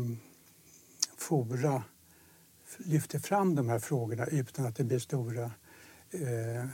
fora 1.17 1.83
lyfter 2.77 3.19
fram 3.19 3.55
de 3.55 3.69
här 3.69 3.79
frågorna 3.79 4.25
utan 4.25 4.65
att 4.65 4.75
det 4.75 4.83
blir 4.83 4.99
stora 4.99 5.51
eh, 6.11 6.65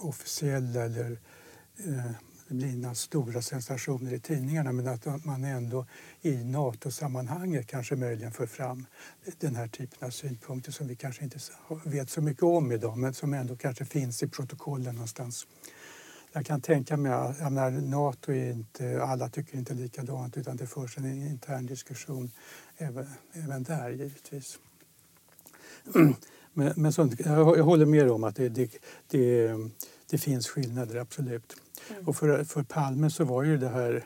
officiella 0.00 0.84
eller 0.84 1.18
eh, 1.86 2.10
det 2.48 2.54
blir 2.54 2.68
inga 2.68 2.94
stora 2.94 3.42
sensationer 3.42 4.12
i 4.12 4.20
tidningarna 4.20 4.72
men 4.72 4.88
att 4.88 5.24
man 5.24 5.44
ändå 5.44 5.86
i 6.20 6.44
NATO-sammanhanget 6.44 7.66
kanske 7.66 7.96
möjligen 7.96 8.32
för 8.32 8.46
fram 8.46 8.86
den 9.38 9.56
här 9.56 9.68
typen 9.68 10.06
av 10.06 10.10
synpunkter 10.10 10.72
som 10.72 10.88
vi 10.88 10.96
kanske 10.96 11.24
inte 11.24 11.38
vet 11.84 12.10
så 12.10 12.20
mycket 12.20 12.42
om 12.42 12.72
idag 12.72 12.98
men 12.98 13.14
som 13.14 13.34
ändå 13.34 13.56
kanske 13.56 13.84
finns 13.84 14.22
i 14.22 14.28
protokollen 14.28 14.94
någonstans. 14.94 15.46
Jag 16.32 16.46
kan 16.46 16.60
tänka 16.60 16.96
mig 16.96 17.12
att 17.12 17.82
Nato 17.82 18.32
är 18.32 18.50
inte, 18.50 19.02
alla 19.02 19.28
tycker 19.28 19.58
inte 19.58 19.74
likadant 19.74 20.36
utan 20.36 20.56
det 20.56 20.66
förs 20.66 20.98
en 20.98 21.26
intern 21.26 21.66
diskussion 21.66 22.30
även, 22.76 23.06
även 23.32 23.62
där 23.62 23.90
givetvis. 23.90 24.58
Men, 26.52 26.72
men 26.76 26.92
sånt, 26.92 27.20
jag, 27.20 27.58
jag 27.58 27.64
håller 27.64 27.86
med 27.86 28.10
om 28.10 28.24
att 28.24 28.36
det, 28.36 28.48
det, 28.48 28.70
det, 29.08 29.56
det 30.10 30.18
finns 30.18 30.48
skillnader, 30.48 30.96
absolut. 30.96 31.56
Mm. 31.90 32.08
Och 32.08 32.16
för, 32.16 32.44
för 32.44 32.62
Palme 32.62 33.10
så 33.10 33.24
var 33.24 33.42
ju 33.42 33.58
det 33.58 33.68
här, 33.68 34.04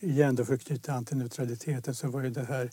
igen 0.00 0.34
då 0.34 0.44
för 0.44 0.54
att 0.54 0.64
knyta 0.64 0.92
an 0.92 1.04
till 1.04 1.16
neutraliteten, 1.16 1.94
så 1.94 2.08
var 2.08 2.22
ju 2.22 2.30
det 2.30 2.44
här 2.44 2.70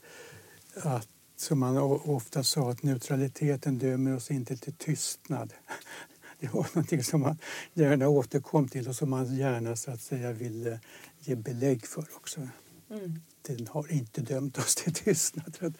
att 0.75 1.07
som 1.35 1.59
man 1.59 1.77
ofta 1.77 2.43
sa, 2.43 2.71
att 2.71 2.83
neutraliteten 2.83 3.77
dömer 3.77 4.15
oss 4.15 4.31
inte 4.31 4.57
till 4.57 4.73
tystnad. 4.73 5.53
Det 6.39 6.53
var 6.53 6.67
någonting 6.73 7.03
som 7.03 7.21
man 7.21 7.37
gärna 7.73 8.07
återkom 8.07 8.67
till 8.67 8.87
och 8.87 8.95
som 8.95 9.09
man 9.09 9.35
gärna 9.35 9.75
så 9.75 9.91
att 9.91 10.01
säga 10.01 10.31
ville 10.31 10.79
ge 11.19 11.35
belägg 11.35 11.85
för 11.85 12.05
också. 12.15 12.47
Mm. 12.89 13.21
Den 13.47 13.67
har 13.67 13.91
inte 13.91 14.21
dömt 14.21 14.57
oss 14.57 14.75
till 14.75 14.93
tystnad. 14.93 15.77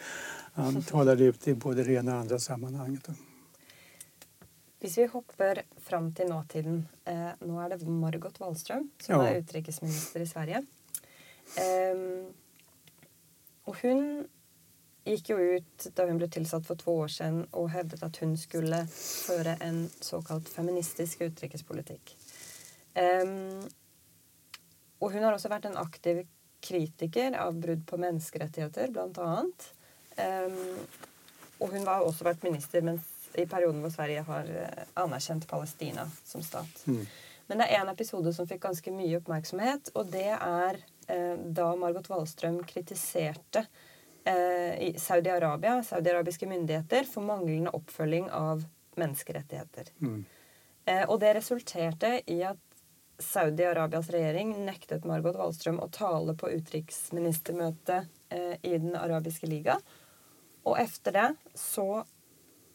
Han 0.53 0.84
talar 0.84 1.22
ut 1.22 1.48
i 1.48 1.53
både 1.53 1.84
det 1.84 1.93
ena 1.93 2.13
och 2.13 2.19
andra 2.19 2.39
sammanhanget. 2.39 3.07
Om 3.07 3.15
vi 4.95 5.05
hoppar 5.05 5.62
fram 5.77 6.15
till 6.15 6.27
nåtiden 6.27 6.88
eh, 7.05 7.29
Nu 7.39 7.60
är 7.60 7.69
det 7.69 7.86
Margot 7.86 8.39
Wallström 8.39 8.89
som 9.00 9.15
ja. 9.15 9.27
är 9.27 9.36
utrikesminister 9.36 10.19
i 10.19 10.27
Sverige. 10.27 10.65
Eh, 11.57 12.27
och 13.63 13.77
hon 13.81 14.27
gick 15.03 15.29
ju 15.29 15.55
ut 15.57 15.88
då 15.93 16.05
hon 16.05 16.17
blev 16.17 16.29
tillsatt 16.29 16.67
för 16.67 16.75
två 16.75 16.95
år 16.98 17.07
sedan 17.07 17.48
och 17.51 17.69
hävdade 17.69 18.05
att 18.05 18.17
hon 18.17 18.38
skulle 18.38 18.88
föra 19.27 19.55
en 19.55 19.89
så 20.00 20.22
kallad 20.22 20.48
feministisk 20.48 21.22
utrikespolitik. 21.22 22.17
Eh, 22.93 23.25
och 25.00 25.12
hon 25.12 25.24
har 25.24 25.34
också 25.34 25.50
varit 25.50 25.65
en 25.65 25.77
aktiv 25.77 26.27
kritiker 26.65 27.38
av 27.39 27.53
brott 27.53 27.86
på 27.86 27.98
bland 28.88 29.19
annat. 29.19 29.74
Um, 30.17 30.77
och 31.57 31.69
hon 31.69 31.88
har 31.88 32.01
också 32.01 32.24
varit 32.24 32.43
minister 32.43 32.81
men 32.81 33.01
i 33.34 33.45
perioden 33.45 33.81
då 33.81 33.89
Sverige 33.91 34.22
har 34.22 34.43
uh, 34.43 34.84
anerkänt 34.93 35.48
Palestina 35.48 36.12
som 36.24 36.41
stat. 36.41 36.84
Mm. 36.88 37.05
Men 37.48 37.57
det 37.57 37.63
är 37.63 37.81
en 37.81 37.89
episod 37.89 38.36
som 38.36 38.48
fick 38.48 38.62
ganska 38.62 38.91
mycket 38.91 39.22
uppmärksamhet 39.22 39.88
och 39.88 40.05
det 40.05 40.38
är 40.41 40.74
uh, 41.15 41.39
då 41.45 41.75
Margot 41.75 42.10
Wallström 42.10 42.63
kritiserade 42.63 43.65
Saudiarabien, 44.98 45.84
saudiarabiska 45.84 46.48
myndigheter 46.48 47.03
för 47.03 47.22
manglande 47.22 47.69
uppföljning 47.74 48.31
av 48.31 48.63
mänskliga 48.95 49.43
Mm. 50.01 50.25
och 51.07 51.19
det 51.19 51.34
resulterade 51.34 52.22
i 52.25 52.43
att 52.43 52.64
Saudi-Arabias 53.17 54.10
regering 54.10 54.65
nektet 54.65 55.05
Margot 55.05 55.36
Wallström 55.36 55.79
å 55.79 55.88
tale 55.88 56.36
på 56.38 56.50
utrikesministermøtet 56.50 58.07
eh, 58.29 58.55
i 58.62 58.77
Den 58.77 58.95
arabiske 58.95 59.48
liga. 59.48 59.79
Och 60.63 60.79
efter 60.79 61.12
det 61.12 61.36
så 61.53 62.05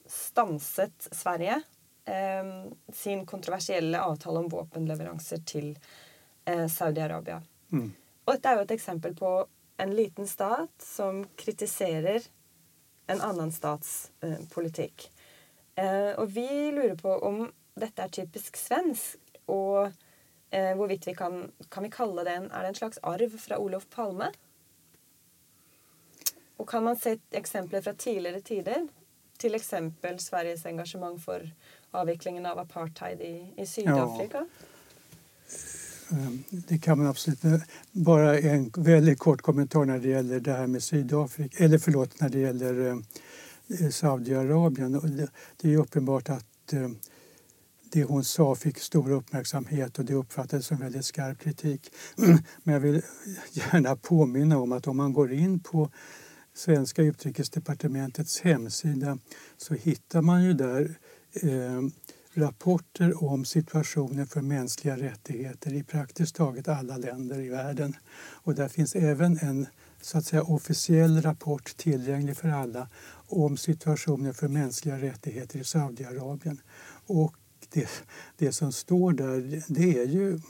stanset 0.07 1.09
Sverige 1.11 1.63
eh, 2.05 2.73
sin 2.93 3.27
kontroversiella 3.27 4.05
avtal 4.05 4.37
om 4.37 4.49
vapenleveranser 4.49 5.39
till 5.39 5.79
eh, 6.45 6.67
Saudi-Arabia. 6.67 7.43
Mm. 7.73 7.93
Detta 8.25 8.49
är 8.49 8.57
ju 8.57 8.63
ett 8.63 8.71
exempel 8.71 9.17
på 9.17 9.47
en 9.77 9.95
liten 9.95 10.27
stat 10.27 10.71
som 10.79 11.27
kritiserar 11.37 12.21
en 13.07 13.21
annan 13.21 13.53
stats 13.53 14.11
eh, 14.21 14.39
politik. 14.55 15.11
Eh, 15.75 16.11
och 16.11 16.37
vi 16.37 16.73
lurar 16.73 16.97
på 16.97 17.09
om 17.09 17.53
detta 17.75 18.03
är 18.03 18.09
typiskt 18.09 18.59
svenskt 18.59 19.17
och 19.47 19.89
eh, 20.51 20.73
hvorvidt 20.77 21.07
vi 21.07 21.15
kan, 21.15 21.53
kan 21.71 21.83
vi 21.87 21.91
kalle 21.91 22.25
det 22.25 22.37
en, 22.37 22.51
er 22.51 22.63
det 22.63 22.73
en 22.73 22.81
slags 22.83 23.03
arv 23.03 23.37
fra 23.39 23.59
Olof 23.59 23.87
Palme? 23.91 24.31
Og 26.61 26.69
kan 26.69 26.85
man 26.85 26.97
se 26.97 27.17
eksempler 27.33 27.81
fra 27.81 27.93
tidligere 27.93 28.41
tider? 28.41 28.89
Til 29.41 29.55
eksempel 29.57 30.19
Sveriges 30.21 30.67
engasjement 30.69 31.23
for 31.23 31.47
avviklingen 31.97 32.47
av 32.47 32.59
apartheid 32.61 33.23
i, 33.25 33.35
i 33.57 33.67
Sydafrika? 33.67 34.45
Ja. 34.45 34.67
Eh, 36.13 36.31
det 36.51 36.79
kan 36.79 36.99
man 36.99 37.07
absolut. 37.07 37.45
Eh, 37.45 37.61
bara 37.93 38.39
en 38.39 38.73
väldigt 38.77 39.19
kort 39.19 39.43
kommentar 39.43 39.85
när 39.85 39.99
det 39.99 40.09
gäller 40.09 40.41
det 40.41 40.53
här 40.53 40.67
med 40.67 40.83
Sydafrika, 40.83 41.65
eller 41.65 41.79
förlåt, 41.79 42.21
när 42.21 42.29
det 42.29 42.39
gäller 42.39 42.89
eh, 42.89 43.91
Saudiarabien. 43.91 45.29
Det, 45.57 45.73
är 45.73 45.77
uppenbart 45.77 46.29
att 46.29 46.75
det 47.93 48.05
hon 48.05 48.25
sa 48.25 48.55
fick 48.55 48.79
stor 48.79 49.11
uppmärksamhet 49.11 49.99
och 49.99 50.05
det 50.05 50.15
uppfattades 50.15 50.67
som 50.67 50.77
väldigt 50.77 51.05
skarp 51.05 51.39
kritik. 51.39 51.93
Men 52.63 52.75
jag 52.75 52.81
vill 52.81 53.03
gärna 53.53 53.97
påminna 53.97 54.59
om 54.59 54.73
att 54.73 54.87
om 54.87 54.97
man 54.97 55.13
går 55.13 55.33
in 55.33 55.61
på 55.61 55.91
svenska 56.55 57.03
utrikesdepartementets 57.03 58.41
hemsida 58.41 59.19
så 59.57 59.75
hittar 59.75 60.23
man 60.23 60.45
ju 60.45 60.53
där 60.53 60.99
eh, 61.43 61.83
rapporter 62.35 63.25
om 63.25 63.45
situationen 63.45 64.27
för 64.27 64.41
mänskliga 64.41 64.97
rättigheter 64.97 65.75
i 65.75 65.83
praktiskt 65.83 66.37
taget 66.37 66.69
alla 66.69 66.97
länder 66.97 67.41
i 67.41 67.49
världen. 67.49 67.97
Och 68.43 68.55
där 68.55 68.69
finns 68.69 68.95
även 68.95 69.39
en 69.39 69.67
så 70.03 70.19
att 70.19 70.25
säga, 70.25 70.43
officiell 70.43 71.23
rapport 71.23 71.77
tillgänglig 71.77 72.37
för 72.37 72.49
alla 72.49 72.89
om 73.29 73.57
situationen 73.57 74.35
för 74.35 74.49
mänskliga 74.49 74.99
rättigheter 74.99 75.59
i 75.59 75.65
Saudiarabien. 75.65 76.61
Och 77.07 77.35
det, 77.71 77.89
det 78.37 78.53
som 78.53 78.73
står 78.73 79.13
där 79.13 79.63
det 79.69 79.99
är 79.99 80.07
ju 80.07 80.41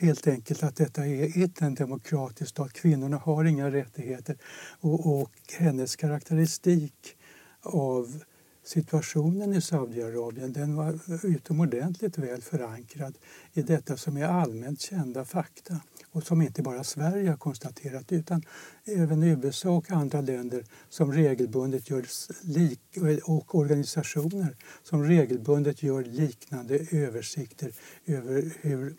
helt 0.00 0.26
enkelt 0.26 0.62
att 0.62 0.76
detta 0.76 1.06
är 1.06 1.38
inte 1.38 1.64
en 1.64 1.74
demokratisk 1.74 2.50
stat. 2.50 2.72
Kvinnorna 2.72 3.16
har 3.16 3.44
inga 3.44 3.70
rättigheter. 3.70 4.36
Och, 4.80 5.20
och 5.20 5.32
hennes 5.58 5.96
karaktäristik 5.96 7.16
av 7.60 8.22
situationen 8.70 9.54
i 9.54 9.60
Saudiarabien 9.60 10.52
den 10.52 10.76
var 10.76 10.98
utomordentligt 11.26 12.18
väl 12.18 12.42
förankrad 12.42 13.18
i 13.52 13.62
detta 13.62 13.96
som 13.96 14.16
är 14.16 14.24
allmänt 14.24 14.80
kända 14.80 15.24
fakta 15.24 15.80
och 16.10 16.22
som 16.22 16.42
inte 16.42 16.62
bara 16.62 16.84
Sverige 16.84 17.30
har 17.30 17.36
konstaterat 17.36 18.12
utan 18.12 18.42
även 18.84 19.22
USA 19.22 19.70
och 19.70 19.90
andra 19.90 20.20
länder 20.20 20.64
som 20.88 21.12
regelbundet 21.12 21.90
gör 21.90 22.06
lik, 22.42 22.80
och 23.24 23.54
organisationer 23.54 24.56
som 24.82 25.04
regelbundet 25.04 25.82
gör 25.82 26.04
liknande 26.04 26.86
översikter 26.90 27.72
över 28.06 28.52
hur 28.60 28.94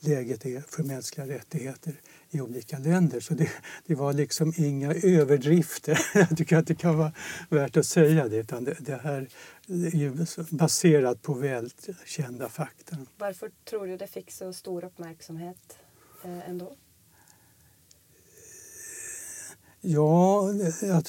läget 0.00 0.46
är 0.46 0.60
för 0.60 0.82
mänskliga 0.82 1.26
rättigheter 1.26 2.00
i 2.30 2.40
olika 2.40 2.78
länder. 2.78 3.20
Så 3.20 3.34
det, 3.34 3.50
det, 3.86 3.94
var 3.94 4.12
liksom 4.12 4.52
inga 4.56 4.94
överdrifter. 4.94 5.98
Jag 6.14 6.36
tycker 6.36 6.56
att 6.56 6.66
det 6.66 6.74
kan 6.74 6.98
vara 6.98 7.12
värt 7.48 7.76
att 7.76 7.86
säga 7.86 8.28
det. 8.28 8.36
Utan 8.36 8.64
det, 8.64 8.76
det 8.80 9.00
här 9.02 9.28
är 9.66 10.56
baserat 10.56 11.22
på 11.22 11.34
välkända 11.34 12.48
fakta. 12.48 12.96
Varför 13.18 13.50
tror 13.64 13.86
du 13.86 13.96
det 13.96 14.06
fick 14.06 14.30
så 14.30 14.52
stor 14.52 14.84
uppmärksamhet 14.84 15.78
eh, 16.24 16.50
ändå? 16.50 16.76
Ja, 19.80 20.50
det, 20.52 21.02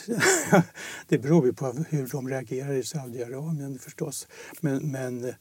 det 1.08 1.18
beror 1.18 1.46
ju 1.46 1.54
på 1.54 1.66
hur 1.90 2.08
de 2.08 2.30
reagerar 2.30 2.74
i 2.74 2.84
Saudiarabien 2.84 3.80
förstås. 3.80 4.28
Men, 4.62 4.92
men 4.92 5.34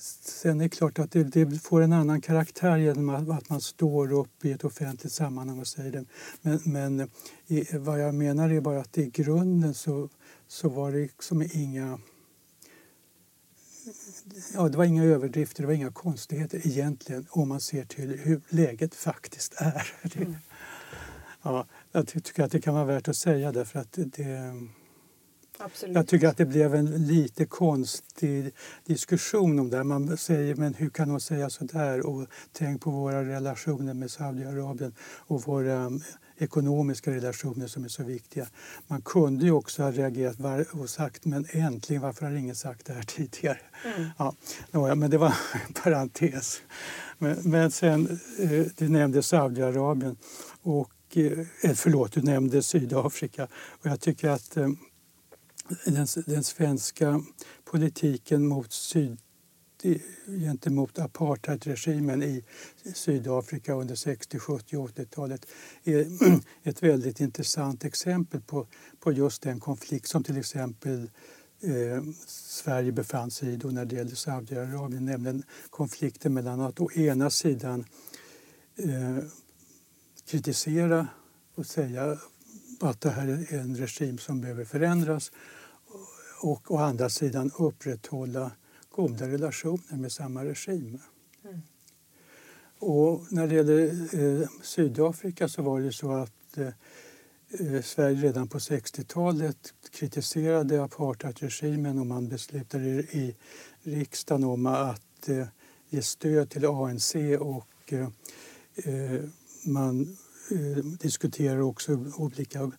Sen 0.00 0.60
är 0.60 0.64
det 0.64 0.68
klart 0.68 0.98
att 0.98 1.10
det, 1.10 1.24
det, 1.24 1.62
får 1.62 1.80
en 1.80 1.92
annan 1.92 2.20
karaktär 2.20 2.76
genom 2.76 3.08
att, 3.08 3.48
man 3.48 3.60
står 3.60 4.12
upp 4.12 4.44
i 4.44 4.52
ett 4.52 4.64
offentligt 4.64 5.12
sammanhang 5.12 5.60
och 5.60 5.66
säger 5.66 5.92
det. 5.92 6.04
Men, 6.42 6.60
men 6.64 7.10
i, 7.46 7.76
vad 7.76 8.00
jag 8.00 8.14
menar 8.14 8.50
är 8.50 8.60
bara 8.60 8.80
att 8.80 8.98
i 8.98 9.10
grunden 9.10 9.74
så, 9.74 10.08
så 10.48 10.68
var 10.68 10.92
det 10.92 10.98
liksom 10.98 11.42
inga 11.52 11.98
Ja, 14.54 14.68
det 14.68 14.78
var 14.78 14.84
inga 14.84 15.04
överdrifter, 15.04 15.62
det 15.62 15.66
var 15.66 15.74
inga 15.74 15.92
konstigheter 15.92 16.66
egentligen 16.66 17.26
om 17.30 17.48
man 17.48 17.60
ser 17.60 17.84
till 17.84 18.18
hur 18.18 18.40
läget 18.48 18.94
faktiskt 18.94 19.54
är. 19.56 19.94
Mm. 20.16 20.36
Ja, 21.42 21.66
jag 21.92 22.06
tycker 22.06 22.42
att 22.42 22.52
det 22.52 22.60
kan 22.60 22.74
vara 22.74 22.84
värt 22.84 23.08
att 23.08 23.16
säga 23.16 23.52
därför 23.52 23.78
att 23.78 23.92
det, 23.92 24.54
Absolut. 25.64 25.96
Jag 25.96 26.06
tycker 26.06 26.28
att 26.28 26.36
det 26.36 26.46
blev 26.46 26.74
en 26.74 27.06
lite 27.06 27.44
konstig 27.44 28.54
diskussion 28.86 29.58
om 29.58 29.70
det. 29.70 29.84
Man 29.84 30.16
säger 30.16 30.54
men 30.54 30.74
hur 30.74 30.90
kan 30.90 31.10
hon 31.10 31.20
säga 31.20 31.50
så 31.50 31.64
där? 31.64 32.06
Och 32.06 32.26
tänk 32.52 32.82
på 32.82 32.90
våra 32.90 33.24
relationer 33.24 33.94
med 33.94 34.10
Saudiarabien 34.10 34.94
och 35.00 35.42
våra 35.42 35.86
um, 35.86 36.02
ekonomiska 36.38 37.10
relationer 37.10 37.66
som 37.66 37.84
är 37.84 37.88
så 37.88 38.04
viktiga. 38.04 38.46
Man 38.86 39.02
kunde 39.02 39.44
ju 39.44 39.52
också 39.52 39.82
ha 39.82 39.90
reagerat 39.90 40.66
och 40.72 40.90
sagt 40.90 41.24
men 41.24 41.46
äntligen, 41.50 42.02
varför 42.02 42.26
har 42.26 42.32
ingen 42.32 42.56
sagt 42.56 42.86
det 42.86 42.92
här 42.92 43.02
tidigare? 43.06 43.58
Mm. 43.96 44.08
Ja, 44.72 44.94
men 44.94 45.10
det 45.10 45.18
var 45.18 45.34
en 45.66 45.72
parentes. 45.82 46.62
Men, 47.18 47.36
men 47.44 47.70
sen, 47.70 48.20
eh, 48.38 48.66
du 48.76 48.88
nämnde 48.88 49.22
Saudiarabien 49.22 50.16
och 50.62 51.16
eh, 51.16 51.72
förlåt, 51.74 52.12
du 52.12 52.22
nämnde 52.22 52.62
Sydafrika. 52.62 53.44
Och 53.52 53.86
jag 53.86 54.00
tycker 54.00 54.28
att 54.28 54.56
eh, 54.56 54.68
den, 55.84 56.06
den 56.26 56.44
svenska 56.44 57.22
politiken 57.64 58.46
mot 58.46 58.72
syd, 58.72 59.18
gentemot 60.26 60.98
apartheidregimen 60.98 62.22
i 62.22 62.44
Sydafrika 62.94 63.74
under 63.74 63.94
60-, 63.94 64.38
70 64.38 64.76
och 64.76 64.90
80-talet 64.90 65.46
är 65.84 66.06
ett 66.62 66.82
väldigt 66.82 67.20
intressant 67.20 67.84
exempel 67.84 68.40
på, 68.40 68.66
på 69.00 69.12
just 69.12 69.42
den 69.42 69.60
konflikt 69.60 70.06
som 70.06 70.24
till 70.24 70.36
exempel 70.36 71.10
eh, 71.60 72.02
Sverige 72.26 72.92
befann 72.92 73.30
sig 73.30 73.48
i 73.48 73.56
då 73.56 73.68
när 73.68 73.84
det 73.84 73.96
gällde 73.96 74.16
Saudiarabien, 74.16 75.04
nämligen 75.04 75.42
konflikten 75.70 76.34
mellan 76.34 76.60
att 76.60 76.80
å 76.80 76.92
ena 76.92 77.30
sidan 77.30 77.84
eh, 78.76 79.24
kritisera 80.26 81.08
och 81.54 81.66
säga 81.66 82.18
att 82.80 83.00
det 83.00 83.10
här 83.10 83.28
är 83.28 83.58
en 83.58 83.76
regim 83.76 84.18
som 84.18 84.40
behöver 84.40 84.64
förändras 84.64 85.32
och 86.40 86.70
å 86.70 86.76
andra 86.76 87.08
sidan 87.08 87.50
upprätthålla 87.58 88.50
goda 88.90 89.28
relationer 89.28 89.96
med 89.96 90.12
samma 90.12 90.44
regim. 90.44 90.98
Mm. 91.44 91.60
Och 92.78 93.26
när 93.30 93.46
det 93.46 93.54
gäller 93.54 94.40
eh, 94.42 94.48
Sydafrika 94.62 95.48
så 95.48 95.62
var 95.62 95.80
det 95.80 95.92
så 95.92 96.12
att 96.12 96.58
eh, 96.58 96.66
eh 97.60 97.82
Sverige 97.82 98.22
redan 98.22 98.48
på 98.48 98.58
60-talet 98.58 99.74
kritiserade 99.90 100.84
apartheidregimen 100.84 101.98
och 101.98 102.06
man 102.06 102.28
beslutade 102.28 102.86
i 102.88 103.36
riksdagen 103.82 104.44
om 104.44 104.66
att 104.66 105.28
eh, 105.28 105.46
ge 105.88 106.02
stöd 106.02 106.50
till 106.50 106.66
ANC 106.66 107.14
och 107.40 107.92
eh, 107.92 108.08
eh 108.74 109.20
man 109.64 110.16
diskuterar 111.00 111.60
också 111.60 112.04
olika 112.16 112.72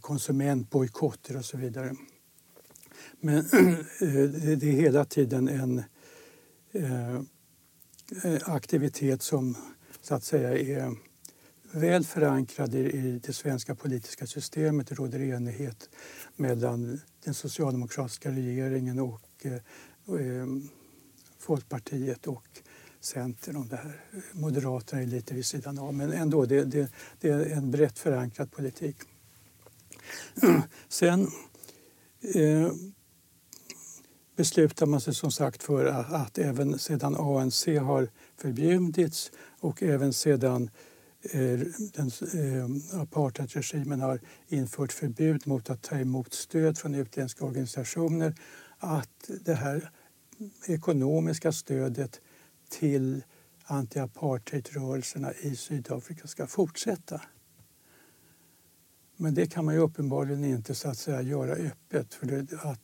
konsumentbojkotter 0.00 1.36
och 1.36 1.44
så 1.44 1.56
vidare. 1.56 1.96
Men 3.20 3.38
eh, 4.00 4.56
det 4.56 4.62
är 4.62 4.72
hela 4.72 5.04
tiden 5.04 5.48
en 5.48 5.82
eh, 6.72 7.14
eh, 8.24 8.38
aktivitet 8.44 9.22
som 9.22 9.56
så 10.00 10.14
att 10.14 10.24
säga 10.24 10.58
är 10.58 10.96
väl 11.72 12.04
förankrad 12.04 12.74
i 12.74 13.20
det 13.26 13.32
svenska 13.32 13.74
politiska 13.74 14.26
systemet. 14.26 14.86
Det 14.86 14.94
råder 14.94 15.20
enighet 15.20 15.90
mellan 16.36 17.00
den 17.24 17.34
socialdemokratiska 17.34 18.30
regeringen 18.30 18.98
och 18.98 19.22
eh, 19.42 19.52
eh, 19.52 20.46
Folkpartiet 21.38 22.26
och 22.26 22.48
Centern 23.00 23.56
om 23.56 23.68
det 23.68 23.76
här. 23.76 24.00
Moderaterna 24.32 25.02
är 25.02 25.06
lite 25.06 25.34
vid 25.34 25.46
sidan 25.46 25.78
av, 25.78 25.94
men 25.94 26.12
ändå, 26.12 26.44
det, 26.46 26.64
det, 26.64 26.92
det 27.20 27.28
är 27.28 27.46
en 27.46 27.70
brett 27.70 27.98
förankrad 27.98 28.50
politik. 28.52 28.96
Sen 30.88 31.28
eh, 32.34 32.72
beslutar 34.36 34.86
man 34.86 35.00
sig 35.00 35.14
som 35.14 35.32
sagt 35.32 35.62
för 35.62 35.86
att, 35.86 36.12
att 36.12 36.38
även 36.38 36.78
sedan 36.78 37.16
ANC 37.16 37.66
har 37.66 38.08
förbjudits 38.36 39.32
och 39.60 39.82
även 39.82 40.12
sedan 40.12 40.70
eh, 41.22 41.60
den, 41.94 42.10
eh, 42.34 43.00
apartheidregimen 43.00 44.00
har 44.00 44.20
infört 44.48 44.92
förbud 44.92 45.46
mot 45.46 45.70
att 45.70 45.82
ta 45.82 45.98
emot 45.98 46.34
stöd 46.34 46.78
från 46.78 46.94
utländska 46.94 47.44
organisationer 47.44 48.34
att 48.78 49.30
det 49.40 49.54
här 49.54 49.90
ekonomiska 50.66 51.52
stödet 51.52 52.20
till 52.68 53.22
antiapartheidrörelserna 53.64 55.32
i 55.32 55.56
Sydafrika 55.56 56.28
ska 56.28 56.46
fortsätta. 56.46 57.20
Men 59.16 59.34
det 59.34 59.46
kan 59.46 59.64
man 59.64 59.74
ju 59.74 59.80
uppenbarligen 59.80 60.44
inte 60.44 60.74
så 60.74 60.88
att 60.88 60.98
säga 60.98 61.22
göra 61.22 61.52
öppet. 61.52 62.14
För 62.14 62.46
att 62.70 62.80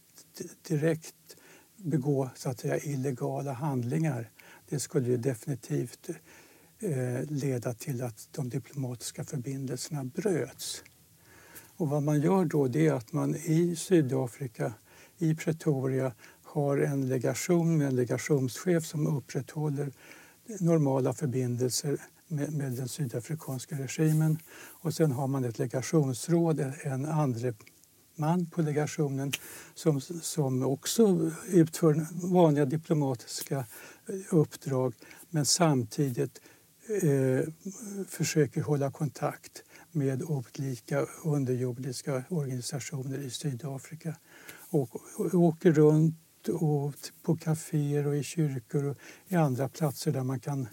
direkt 0.68 1.37
begå 1.77 2.31
så 2.35 2.51
att 2.51 2.61
säga, 2.61 2.79
illegala 2.79 3.53
handlingar 3.53 4.31
det 4.68 4.81
skulle 4.81 5.09
ju 5.09 5.16
definitivt 5.16 6.09
eh, 6.79 7.22
leda 7.29 7.75
till 7.75 8.03
att 8.03 8.29
de 8.33 8.49
diplomatiska 8.49 9.25
förbindelserna 9.25 10.05
bröts. 10.05 10.83
Och 11.77 11.88
vad 11.88 12.03
man 12.03 12.20
gör 12.20 12.44
då 12.44 12.68
det 12.68 12.87
är 12.87 12.92
att 12.92 13.12
man 13.12 13.37
i 13.37 13.77
Sydafrika, 13.77 14.72
i 15.18 15.35
Pretoria, 15.35 16.12
har 16.42 16.79
en 16.79 17.09
legation 17.09 17.79
med 17.79 17.87
en 17.87 17.96
legationschef 17.96 18.87
som 18.87 19.07
upprätthåller 19.07 19.92
normala 20.61 21.12
förbindelser 21.12 22.01
med, 22.29 22.53
med, 22.53 22.72
den 22.72 22.88
sydafrikanska 22.88 23.77
regimen. 23.77 24.38
Och 24.57 24.94
sen 24.94 25.12
har 25.12 25.27
man 25.27 25.44
ett 25.44 25.59
legationsråd, 25.59 26.72
en 26.83 27.07
andre 27.07 27.55
man 28.17 28.47
på 28.47 28.63
legationen 28.63 29.33
som, 29.75 30.01
som 30.01 30.63
också 30.63 31.31
utför 31.49 32.07
vanliga 32.33 32.65
diplomatiska 32.65 33.65
uppdrag 34.31 34.95
men 35.31 35.47
samtidigt 35.47 36.41
eh, 37.03 37.41
försöker 38.09 38.61
hålla 38.61 38.91
kontakt 38.91 39.63
med 39.93 40.23
olika 40.23 41.07
underjordiska 41.25 42.25
organisationer 42.29 43.19
i 43.19 43.31
Sydafrika. 43.31 44.17
Och, 44.71 44.97
och 45.17 45.35
åker 45.35 45.73
runt 45.73 46.49
och 46.49 46.95
på 47.23 47.37
kaféer 47.37 48.07
och 48.07 48.17
i 48.17 48.23
kyrkor 48.23 48.85
och 48.85 48.97
i 49.29 49.37
andra 49.37 49.69
platser 49.69 50.13
där 50.13 50.23
man 50.23 50.41
kan 50.41 50.69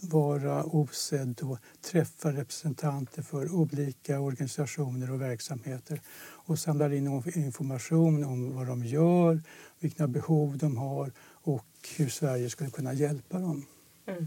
vara 0.00 0.64
osedd 0.64 1.40
och 1.42 1.58
träffa 1.80 2.32
representanter 2.32 3.22
för 3.22 3.54
olika 3.54 4.20
organisationer 4.20 5.10
och 5.10 5.20
verksamheter 5.20 6.00
och 6.20 6.58
samlar 6.58 6.92
in 6.92 7.22
information 7.34 8.24
om 8.24 8.56
vad 8.56 8.66
de 8.66 8.84
gör, 8.84 9.42
vilka 9.78 10.06
behov 10.06 10.58
de 10.58 10.76
har 10.76 11.12
och 11.30 11.66
hur 11.96 12.08
Sverige 12.08 12.50
skulle 12.50 12.70
kunna 12.70 12.92
hjälpa 12.92 13.38
dem. 13.38 13.66
Mm. 14.06 14.26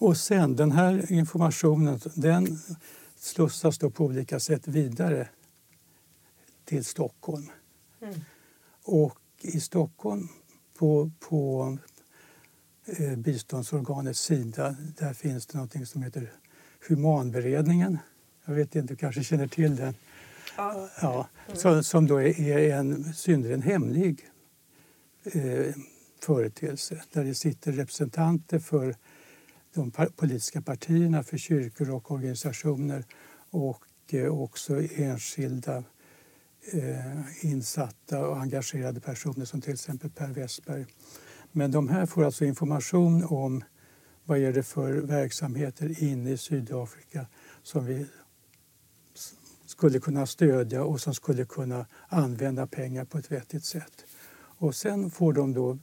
Och 0.00 0.16
sen, 0.16 0.56
den 0.56 0.72
här 0.72 1.12
informationen 1.12 2.00
den 2.14 2.58
slussas 3.16 3.78
då 3.78 3.90
på 3.90 4.04
olika 4.04 4.40
sätt 4.40 4.68
vidare 4.68 5.28
till 6.64 6.84
Stockholm. 6.84 7.50
Mm. 8.02 8.14
Och 8.84 9.18
i 9.40 9.60
Stockholm 9.60 10.28
på, 10.78 11.10
på 11.20 11.78
biståndsorganet 13.16 14.16
Sida 14.16 14.76
där 14.98 15.12
finns 15.12 15.46
det 15.46 15.58
något 15.58 15.88
som 15.88 16.02
heter 16.02 16.32
Humanberedningen. 16.88 17.98
Jag 18.44 18.54
vet 18.54 18.74
inte, 18.74 18.92
du 18.92 18.96
kanske 18.96 19.24
känner 19.24 19.46
till 19.46 19.76
den? 19.76 19.94
Ja. 20.56 20.88
ja 21.02 21.28
som, 21.54 21.84
som 21.84 22.06
då 22.06 22.20
är, 22.20 22.40
är 22.40 22.76
en 22.76 23.14
synnerligen 23.14 23.62
hemlig 23.62 24.30
eh, 25.24 25.74
företeelse 26.20 27.02
där 27.12 27.24
det 27.24 27.34
sitter 27.34 27.72
representanter 27.72 28.58
för 28.58 28.94
de 29.74 29.90
politiska 30.16 30.62
partierna, 30.62 31.22
för 31.22 31.38
kyrkor 31.38 31.90
och 31.90 32.10
organisationer 32.10 33.04
och 33.50 33.84
eh, 34.10 34.40
också 34.40 34.82
enskilda 34.94 35.84
eh, 36.72 37.44
insatta 37.44 38.28
och 38.28 38.40
engagerade 38.40 39.00
personer 39.00 39.44
som 39.44 39.60
till 39.60 39.72
exempel 39.72 40.10
Per 40.10 40.28
Westberg. 40.28 40.86
Men 41.52 41.70
de 41.70 41.88
här 41.88 42.06
får 42.06 42.24
alltså 42.24 42.44
information 42.44 43.24
om 43.24 43.64
vad 44.24 44.38
är 44.38 44.52
det 44.52 44.62
för 44.62 44.92
verksamheter 44.92 46.02
inne 46.02 46.30
i 46.30 46.36
Sydafrika 46.36 47.26
som 47.62 47.86
vi 47.86 48.06
skulle 49.66 50.00
kunna 50.00 50.26
stödja 50.26 50.84
och 50.84 51.00
som 51.00 51.14
skulle 51.14 51.44
kunna 51.44 51.86
använda 52.08 52.66
pengar 52.66 53.04
på 53.04 53.18
ett 53.18 53.32
vettigt 53.32 53.64
sätt. 53.64 54.04
Och 54.32 54.74
sen 54.74 55.10
får 55.10 55.32
de 55.32 55.52
då 55.54 55.78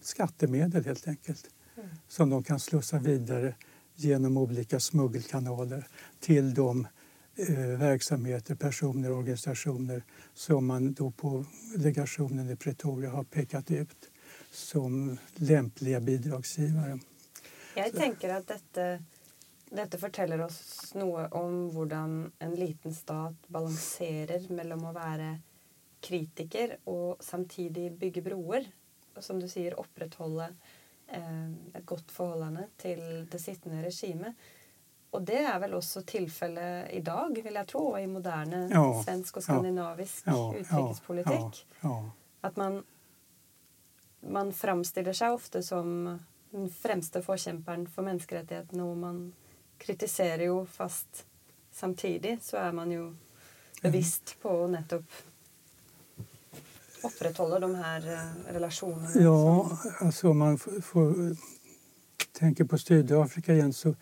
skattemedel 0.00 0.84
helt 0.84 1.08
enkelt 1.08 1.50
mm. 1.76 1.88
som 2.08 2.30
de 2.30 2.42
kan 2.42 2.60
slussa 2.60 2.98
vidare 2.98 3.54
genom 3.94 4.36
olika 4.36 4.80
smuggelkanaler 4.80 5.86
till 6.20 6.54
de 6.54 6.86
eh, 7.36 7.56
verksamheter, 7.58 8.54
personer 8.54 9.10
och 9.10 9.18
organisationer 9.18 10.02
som 10.34 10.66
man 10.66 10.92
då 10.92 11.10
på 11.10 11.44
legationen 11.76 12.50
i 12.50 12.56
Pretoria 12.56 13.10
har 13.10 13.24
pekat 13.24 13.70
ut 13.70 14.07
som 14.50 15.18
lämpliga 15.34 16.00
bidragsgivare. 16.00 16.98
Jag 17.74 17.92
tänker 17.92 18.28
att 18.28 18.46
detta, 18.46 19.04
detta 19.70 19.98
forteller 19.98 20.40
oss 20.40 20.94
något 20.94 21.32
om 21.32 21.70
hur 21.70 21.92
en 22.38 22.54
liten 22.54 22.94
stat 22.94 23.34
balanserar 23.46 24.52
mellan 24.52 24.84
att 24.84 24.94
vara 24.94 25.38
kritiker 26.00 26.76
och 26.84 27.16
samtidigt 27.20 27.92
bygga 27.92 28.22
broar. 28.22 28.64
Och 29.14 29.24
som 29.24 29.40
du 29.40 29.48
säger, 29.48 29.80
upprätthålla 29.80 30.48
eh, 31.06 31.50
ett 31.74 31.86
gott 31.86 32.10
förhållande 32.10 32.68
till 32.76 33.26
det 33.30 33.38
sittande 33.38 33.82
regimet. 33.82 34.34
Och 35.10 35.22
det 35.22 35.38
är 35.38 35.58
väl 35.58 35.74
också 35.74 36.02
tillfälle 36.02 36.88
idag, 36.90 37.40
vill 37.44 37.54
jag 37.54 37.66
tro, 37.66 37.98
i 37.98 38.06
modern 38.06 38.70
ja, 38.72 39.02
svensk 39.04 39.36
och 39.36 39.42
skandinavisk 39.42 40.22
ja, 40.26 40.54
utrikespolitik. 40.56 41.66
Ja, 41.80 42.10
att 42.40 42.56
man, 42.56 42.84
man 44.20 44.52
framställer 44.52 45.12
sig 45.12 45.30
ofta 45.30 45.62
som 45.62 46.18
den 46.50 46.70
främsta 46.70 47.22
förkämparen 47.22 47.88
för 47.88 48.02
mänskligheten 48.02 48.80
och 48.80 48.96
man 48.96 49.32
kritiserar 49.78 50.42
ju 50.42 50.66
fast 50.66 51.26
samtidigt 51.72 52.42
så 52.42 52.56
är 52.56 52.72
man 52.72 52.90
ju 52.90 53.14
bevisst 53.82 54.36
på 54.42 54.66
nettopp 54.66 55.04
upprätthålla 57.02 57.58
de 57.58 57.74
här 57.74 58.12
eh, 58.12 58.52
relationerna? 58.52 59.10
Ja, 59.14 59.78
alltså 60.00 60.30
om 60.30 60.38
man 60.38 60.58
får, 60.58 61.36
tänker 62.32 62.64
på 62.64 62.78
Sydafrika 62.78 63.54
igen 63.54 63.72
så 63.72 63.88
eh, 63.88 63.94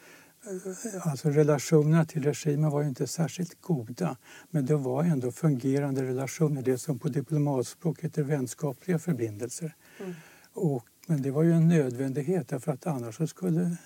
Alltså 1.01 1.31
relationerna 1.31 2.05
till 2.05 2.23
regimen 2.23 2.71
var 2.71 2.83
ju 2.83 2.89
inte 2.89 3.07
särskilt 3.07 3.61
goda 3.61 4.17
men 4.51 4.67
det 4.67 4.77
var 4.77 5.05
ändå 5.05 5.33
fungerande 5.33 6.03
relationer, 6.03 6.63
det 6.63 6.79
som 6.79 6.99
på 6.99 7.09
diplomatspråk 7.09 8.01
heter 8.01 8.23
vänskapliga 8.23 8.99
förbindelser. 8.99 9.75
Mm. 10.01 10.15
Och, 10.53 10.85
men 11.07 11.23
det 11.23 11.31
var 11.31 11.43
ju 11.43 11.53
en 11.53 11.69
nödvändighet 11.69 12.49
därför 12.49 12.73
att 12.73 12.87
annars 12.87 13.31
skulle 13.31 13.77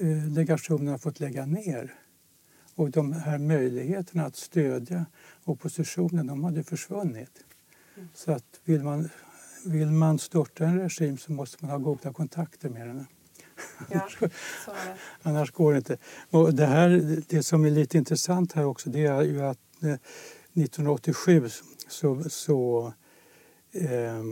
eh, 0.00 0.28
legationerna 0.28 0.98
fått 0.98 1.20
lägga 1.20 1.46
ner. 1.46 1.94
Och 2.74 2.90
de 2.90 3.12
här 3.12 3.38
möjligheterna 3.38 4.24
att 4.26 4.36
stödja 4.36 5.06
oppositionen 5.44 6.26
de 6.26 6.44
hade 6.44 6.64
försvunnit. 6.64 7.44
Så 8.14 8.32
att 8.32 8.60
vill 8.64 8.82
man, 8.82 9.08
vill 9.64 9.90
man 9.90 10.18
störta 10.18 10.64
en 10.64 10.80
regim 10.80 11.18
så 11.18 11.32
måste 11.32 11.64
man 11.64 11.70
ha 11.70 11.78
goda 11.78 12.12
kontakter 12.12 12.68
med 12.68 12.86
den. 12.86 13.06
Ja, 13.90 14.08
Annars 15.22 15.50
går 15.50 15.72
det 15.72 15.78
inte. 15.78 15.98
Och 16.30 16.54
det, 16.54 16.66
här, 16.66 17.22
det 17.28 17.42
som 17.42 17.64
är 17.64 17.70
lite 17.70 17.98
intressant 17.98 18.52
här 18.52 18.64
också 18.64 18.90
det 18.90 19.06
är 19.06 19.22
ju 19.22 19.42
att 19.42 19.58
1987 19.80 21.44
eh, 21.44 21.50
så, 21.88 22.22
så 22.30 22.92
eh, 23.72 24.22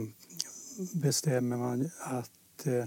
bestämmer 0.93 1.57
man 1.57 1.89
att 1.99 2.67
eh, 2.67 2.85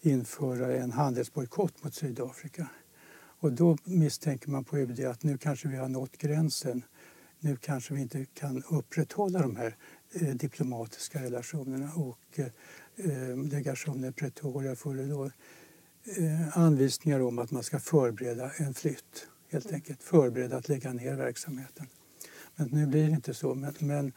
införa 0.00 0.76
en 0.76 0.92
handelsbojkott 0.92 1.84
mot 1.84 1.94
Sydafrika. 1.94 2.66
Och 3.38 3.52
då 3.52 3.76
misstänker 3.84 4.50
man 4.50 4.64
på 4.64 4.78
UD 4.78 5.04
att 5.04 5.22
nu 5.22 5.38
kanske 5.38 5.68
vi 5.68 5.76
har 5.76 5.88
nått 5.88 6.16
gränsen. 6.16 6.84
Nu 7.40 7.56
kanske 7.56 7.94
vi 7.94 8.00
inte 8.00 8.24
kan 8.24 8.62
upprätthålla 8.68 9.42
de 9.42 9.56
här 9.56 9.76
Eh, 10.14 10.34
diplomatiska 10.34 11.22
relationerna 11.22 11.92
och 11.94 12.38
eh, 12.38 12.46
eh 12.96 13.36
legationen 13.36 14.12
Pretoria 14.12 14.76
får 14.76 14.94
då 14.94 15.24
eh, 15.24 16.58
anvisningar 16.58 17.20
om 17.20 17.38
att 17.38 17.50
man 17.50 17.62
ska 17.62 17.78
förbereda 17.78 18.50
en 18.56 18.74
flytt. 18.74 19.26
Helt 19.50 19.72
enkelt 19.72 20.02
förbereda 20.02 20.56
att 20.56 20.68
lägga 20.68 20.92
ner 20.92 21.14
verksamheten. 21.14 21.86
Men 22.56 22.68
nu 22.68 22.86
blir 22.86 23.06
det 23.06 23.10
inte 23.10 23.34
så. 23.34 23.54
Men, 23.54 23.74
men 23.78 24.12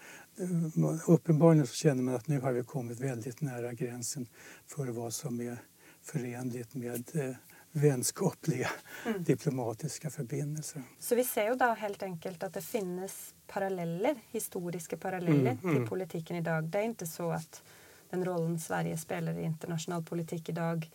uppenbarligen 1.07 1.67
så 1.67 1.75
känner 1.75 2.03
man 2.03 2.15
att 2.15 2.27
nu 2.27 2.39
har 2.39 2.51
vi 2.51 2.63
kommit 2.63 2.99
väldigt 2.99 3.41
nära 3.41 3.73
gränsen 3.73 4.27
för 4.67 4.87
vad 4.87 5.13
som 5.13 5.41
är 5.41 5.57
förenligt 6.01 6.73
med 6.73 7.35
vänskapliga 7.71 8.69
mm. 9.05 9.23
diplomatiska 9.23 10.09
förbindelser. 10.09 10.83
Så 10.99 11.15
vi 11.15 11.23
ser 11.23 11.49
ju 11.49 11.55
då 11.55 11.65
helt 11.65 12.03
enkelt 12.03 12.43
att 12.43 12.53
det 12.53 12.61
finns 12.61 13.33
paralleller, 13.47 14.15
historiska 14.31 14.97
paralleller 14.97 15.51
mm, 15.51 15.57
till 15.57 15.69
mm. 15.69 15.87
politiken 15.87 16.35
idag. 16.35 16.63
Det 16.63 16.79
är 16.79 16.83
inte 16.83 17.07
så 17.07 17.31
att 17.31 17.63
den 18.09 18.25
rollen 18.25 18.59
Sverige 18.59 18.97
spelar 18.97 19.39
i 19.39 19.43
internationell 19.43 20.03
politik 20.03 20.49
idag 20.49 20.91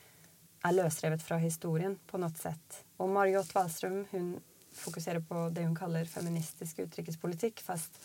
är 0.62 0.72
lösrevet 0.72 1.22
från 1.22 1.38
historien 1.38 1.98
på 2.06 2.18
något 2.18 2.38
sätt. 2.38 2.84
Och 2.96 3.08
Margot 3.08 3.54
Wallström 3.54 4.06
hon 4.10 4.40
fokuserar 4.72 5.20
på 5.20 5.50
det 5.52 5.64
hon 5.64 5.76
kallar 5.76 6.04
feministisk 6.04 6.78
utrikespolitik 6.78 7.60
fast 7.60 8.00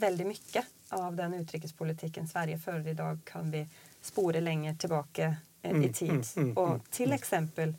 väldigt 0.00 0.26
mycket 0.26 0.66
av 0.88 1.16
den 1.16 1.34
utrikespolitiken 1.34 2.28
Sverige 2.28 2.58
för 2.58 2.88
idag 2.88 3.18
kan 3.24 3.50
vi 3.50 3.68
spåra 4.00 4.40
längre 4.40 4.74
tillbaka 4.74 5.36
mm, 5.62 5.84
i 5.84 5.92
tid. 5.92 6.10
Mm, 6.10 6.22
mm, 6.36 6.56
och 6.56 6.90
till 6.90 7.12
exempel 7.12 7.74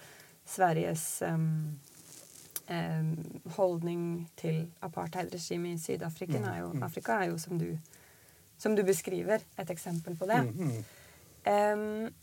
Sveriges 0.46 1.22
um, 1.22 1.80
um, 2.68 3.42
hållning 3.56 4.30
till 4.36 4.72
apartheidregimen 4.80 5.72
i 5.72 5.80
Sydafrika 5.80 6.38
mm, 6.38 6.64
mm. 6.64 6.84
Afrika 6.84 7.14
är 7.14 7.30
ju 7.30 7.40
som 7.40 7.58
du, 7.58 7.78
som 8.58 8.76
du 8.76 8.84
beskriver 8.84 9.42
ett 9.56 9.70
exempel 9.70 10.18
på 10.18 10.26
det. 10.26 10.44
Um, 11.52 12.14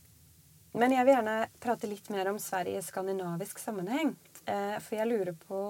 men 0.73 0.93
jeg 0.93 1.07
vil 1.07 1.15
gjerne 1.15 1.37
prate 1.61 1.89
litt 1.91 2.09
mer 2.13 2.29
om 2.31 2.39
Sverige 2.39 2.79
i 2.79 2.85
skandinavisk 2.85 3.59
sammenheng. 3.59 4.13
Eh, 4.45 4.77
for 4.85 4.99
jeg 4.99 5.09
lurer 5.09 5.35
på 5.49 5.63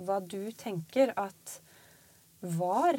hva 0.00 0.18
du 0.20 0.50
tenker 0.52 1.12
at 1.16 1.60
var 2.40 2.98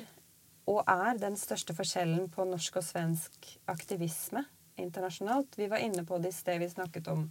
og 0.71 0.87
er 0.87 1.19
den 1.19 1.37
største 1.39 1.75
forskjellen 1.75 2.29
på 2.31 2.45
norsk 2.47 2.79
og 2.79 2.85
svensk 2.85 3.47
aktivisme 3.71 4.45
internasjonalt. 4.79 5.57
Vi 5.59 5.67
var 5.71 5.83
inne 5.83 6.05
på 6.07 6.19
det 6.21 6.31
i 6.31 6.35
sted. 6.35 6.61
Vi 6.61 6.69
snakket 6.69 7.09
om 7.11 7.25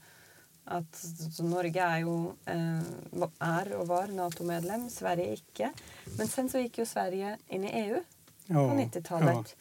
at 0.70 1.03
Norge 1.42 1.87
jo 2.03 2.14
eh, 2.50 3.29
er 3.40 3.72
og 3.79 3.87
var 3.88 4.12
Nato-medlem, 4.14 4.88
Sverige 4.92 5.40
ikke. 5.40 5.70
Men 6.18 6.31
sen 6.31 6.50
så 6.53 6.62
gikk 6.62 6.83
jo 6.83 6.88
Sverige 6.88 7.37
inn 7.48 7.64
i 7.66 7.74
EU 7.87 8.00
på 8.50 8.66
90-tallet. 8.76 9.55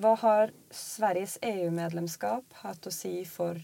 Hva 0.00 0.14
har 0.22 0.54
Sveriges 0.74 1.38
EU-medlemskap 1.44 2.62
hatt 2.64 2.86
å 2.86 2.94
si 2.94 3.20
for 3.28 3.58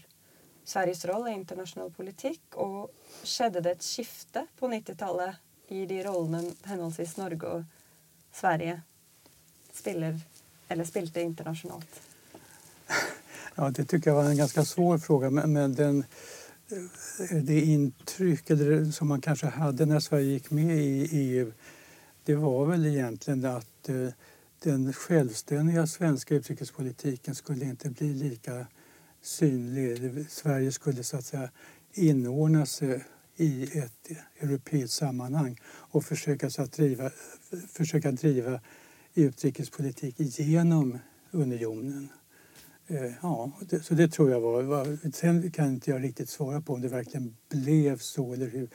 Sveriges 0.67 1.05
rolle 1.09 1.31
i 1.31 1.37
internasjonal 1.37 1.91
politikk? 1.95 2.57
Og 2.61 2.91
skjedde 3.23 3.63
det 3.65 3.77
et 3.77 3.87
skifte 3.87 4.47
på 4.59 4.69
90-tallet 4.71 5.43
i 5.75 5.83
de 5.89 6.01
rollene 6.05 6.53
henholdsvis 6.67 7.17
Norge 7.19 7.57
og 7.57 7.65
Sverige 8.33 8.79
spiller, 9.77 10.19
eller 10.67 10.83
spilte 10.83 11.21
internationellt? 11.21 12.01
Ja, 13.55 13.69
det 13.69 13.85
tycker 13.85 14.09
jag 14.09 14.15
var 14.15 14.29
en 14.29 14.37
ganska 14.37 14.65
svår 14.65 14.97
fråga. 14.97 15.29
Men, 15.29 15.53
men 15.53 15.75
den, 15.75 16.03
eh, 17.29 17.37
det 17.37 17.61
intryck 17.61 18.51
som 18.93 19.07
man 19.07 19.21
kanske 19.21 19.47
hade 19.47 19.85
när 19.85 19.99
Sverige 19.99 20.25
gick 20.25 20.51
med 20.51 20.77
i 20.77 21.09
EU 21.11 21.51
det 22.27 22.35
var 22.35 22.65
väl 22.65 22.85
egentligen 22.85 23.45
att 23.45 23.89
eh, 23.89 24.09
den 24.63 24.93
självständiga 24.93 25.87
svenska 25.87 26.35
utrikespolitiken 26.35 27.35
skulle 27.35 27.65
inte 27.65 27.89
bli 27.89 28.13
lika 28.13 28.67
synlig. 29.21 30.25
Sverige 30.29 30.71
skulle 30.71 31.03
så 31.03 31.17
att 31.17 31.25
säga 31.25 31.49
inordna 31.93 32.65
sig 32.65 33.03
i 33.35 33.79
ett 33.79 34.09
europeiskt 34.39 34.93
sammanhang 34.93 35.59
och 35.65 36.05
försöka, 36.05 36.49
så 36.49 36.61
att 36.61 36.71
driva, 36.71 37.11
försöka 37.73 38.11
driva 38.11 38.59
utrikespolitik 39.17 40.15
genom 40.17 40.99
unionen. 41.31 42.09
Eh, 42.87 43.11
ja, 43.21 43.51
det, 43.69 43.79
så 43.79 43.93
det 43.93 44.07
tror 44.07 44.31
jag 44.31 44.41
var, 44.41 44.63
var... 44.63 45.11
Sen 45.13 45.51
kan 45.51 45.67
inte 45.67 45.91
jag 45.91 46.03
riktigt 46.03 46.29
svara 46.29 46.61
på 46.61 46.73
om 46.73 46.81
det 46.81 46.87
verkligen 46.87 47.35
blev 47.49 47.97
så 47.97 48.33
eller 48.33 48.47
hur, 48.47 48.69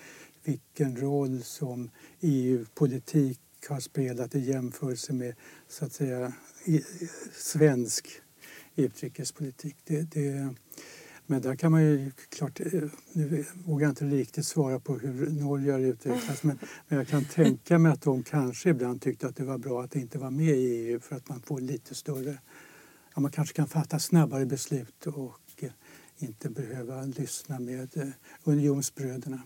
vilken 0.44 0.96
roll 0.96 1.42
som 1.42 1.90
EU-politik 2.20 3.40
har 3.68 3.80
spelat 3.80 4.34
i 4.34 4.38
jämförelse 4.38 5.12
med 5.12 5.34
så 5.68 5.84
att 5.84 5.92
säga 5.92 6.32
i, 6.64 6.82
svensk 7.32 8.08
utrikespolitik. 8.76 9.76
Det, 9.84 10.02
det, 10.02 10.54
men 11.26 11.42
där 11.42 11.56
kan 11.56 11.72
man 11.72 11.82
ju 11.82 12.10
klart, 12.28 12.60
eh, 12.60 12.82
nu 13.12 13.44
vågar 13.64 13.86
jag 13.86 13.90
inte 13.90 14.04
riktigt 14.04 14.46
svara 14.46 14.80
på 14.80 14.98
hur 14.98 15.30
Norge 15.30 15.72
har 15.72 15.80
utvecklats 15.80 16.42
men, 16.42 16.58
men 16.88 16.98
jag 16.98 17.08
kan 17.08 17.24
tänka 17.24 17.78
mig 17.78 17.92
att 17.92 18.02
de 18.02 18.22
kanske 18.22 18.70
ibland 18.70 19.02
tyckte 19.02 19.26
att 19.26 19.36
det 19.36 19.44
var 19.44 19.58
bra 19.58 19.82
att 19.82 19.96
inte 19.96 20.18
vara 20.18 20.30
med 20.30 20.56
i 20.56 20.88
EU 20.88 21.00
för 21.00 21.16
att 21.16 21.28
man 21.28 21.40
får 21.40 21.60
lite 21.60 21.94
större, 21.94 22.38
ja, 23.14 23.20
man 23.20 23.30
kanske 23.30 23.54
kan 23.54 23.68
fatta 23.68 23.98
snabbare 23.98 24.46
beslut 24.46 25.06
och 25.06 25.40
eh, 25.56 25.70
inte 26.18 26.50
behöva 26.50 27.04
lyssna 27.04 27.58
med 27.58 27.96
eh, 27.96 28.08
unionsbröderna 28.44 29.42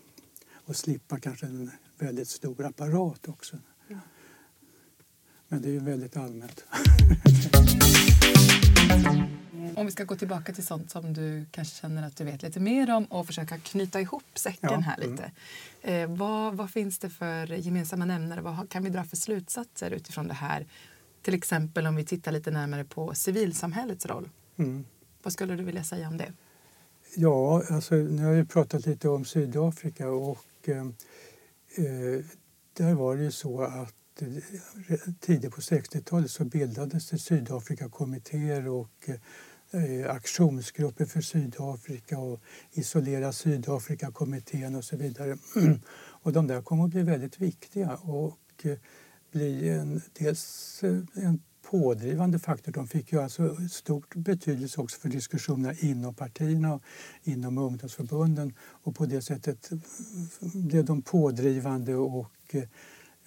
och 0.53 0.77
slippa 0.77 1.19
kanske 1.19 1.47
en 1.47 1.71
väldigt 1.99 2.29
stor 2.29 2.65
apparat 2.65 3.29
också. 3.29 3.57
Ja. 3.89 3.99
Men 5.49 5.63
det 5.63 5.69
är 5.69 5.73
ju 5.73 5.79
väldigt 5.79 6.17
allmänt. 6.17 6.65
Ska 9.97 10.05
gå 10.05 10.17
tillbaka 10.17 10.53
till 10.53 10.67
sånt 10.67 10.91
som 10.91 11.13
du 11.13 11.47
kanske 11.51 11.81
känner 11.81 12.07
att 12.07 12.17
du 12.17 12.25
vet 12.25 12.43
lite 12.43 12.61
mer 12.61 12.95
om 12.95 13.05
och 13.05 13.27
försöka 13.27 13.59
knyta 13.59 14.01
ihop 14.01 14.23
säcken 14.35 14.71
ja. 14.73 14.79
här 14.79 14.97
lite. 14.97 15.31
Mm. 15.83 16.11
Eh, 16.11 16.19
vad, 16.19 16.55
vad, 16.55 16.71
finns 16.71 16.99
det 16.99 17.11
för 17.11 17.47
gemensamma 17.47 18.05
nämnare? 18.05 18.41
Vad 18.41 18.69
kan 18.69 18.85
vi 18.85 18.91
dra 18.91 19.05
för 19.05 19.17
slutsatser 19.17 19.91
utifrån 19.91 20.29
det 20.29 20.35
här? 20.35 20.67
Till 21.23 21.35
exempel 21.35 21.87
om 21.87 21.97
vi 21.97 22.05
tittar 22.05 22.33
lite 22.33 22.51
närmare 22.51 22.85
på 22.85 23.15
civilsamhällets 23.15 24.07
roll. 24.07 24.31
Mm. 24.57 24.85
Vad 25.23 25.33
skulle 25.33 25.57
du 25.57 25.65
vilja 25.65 25.85
säga 25.85 26.09
om 26.09 26.17
det? 26.17 26.33
Ja, 27.15 27.63
alltså, 27.71 27.95
nu 27.95 28.25
har 28.25 28.33
vi 28.33 28.45
pratat 28.45 28.87
lite 28.87 29.09
om 29.09 29.25
Sydafrika 29.25 30.09
och 30.09 30.45
eh, 30.65 30.77
eh 30.77 32.25
där 32.73 32.95
var 32.95 33.17
det 33.17 33.23
ju 33.23 33.33
så 33.33 33.63
att 33.63 34.23
eh, 34.23 34.99
tidigt 35.21 35.55
på 35.55 35.61
60-talet 35.61 36.31
så 36.31 36.45
bildades 36.45 37.11
det 37.11 37.19
Sydafrikakommittéer 37.19 38.69
och 38.69 39.09
eh, 39.77 40.11
aktionsgrupper 40.11 41.05
för 41.05 41.21
Sydafrika 41.21 42.19
och 42.19 42.41
Isolera 42.73 43.33
Sydafrika-kommittén 43.33 44.75
och 44.75 44.85
så 44.85 44.97
vidare. 44.97 45.37
Och 46.23 46.33
de 46.33 46.47
där 46.47 46.63
kommer 46.63 46.85
att 46.85 46.91
bli 46.91 47.03
väldigt 47.03 47.41
viktiga 47.41 47.97
och 47.97 48.39
eh, 48.63 48.79
bli 49.33 49.69
en, 49.69 50.03
dels 50.19 50.83
eh, 50.85 50.99
en 51.15 51.43
pådrivande 51.71 52.39
faktor. 52.39 52.73
De 52.73 52.89
fick 52.89 53.13
ju 53.13 53.23
alltså 53.23 53.57
stor 53.71 54.05
betydelse 54.15 54.81
också 54.81 55.01
för 55.01 55.09
diskussionerna 55.09 55.75
inom 55.81 56.15
partierna 56.15 56.75
och 56.75 56.83
inom 57.23 57.59
ungdomsförbunden 57.59 58.55
och 58.59 58.95
på 58.97 59.07
det 59.07 59.23
sättet 59.23 59.73
eh, 59.73 59.79
blev 60.55 60.85
de 60.85 61.03
pådrivande 61.03 61.95
och 61.95 62.33
eh, 62.51 62.63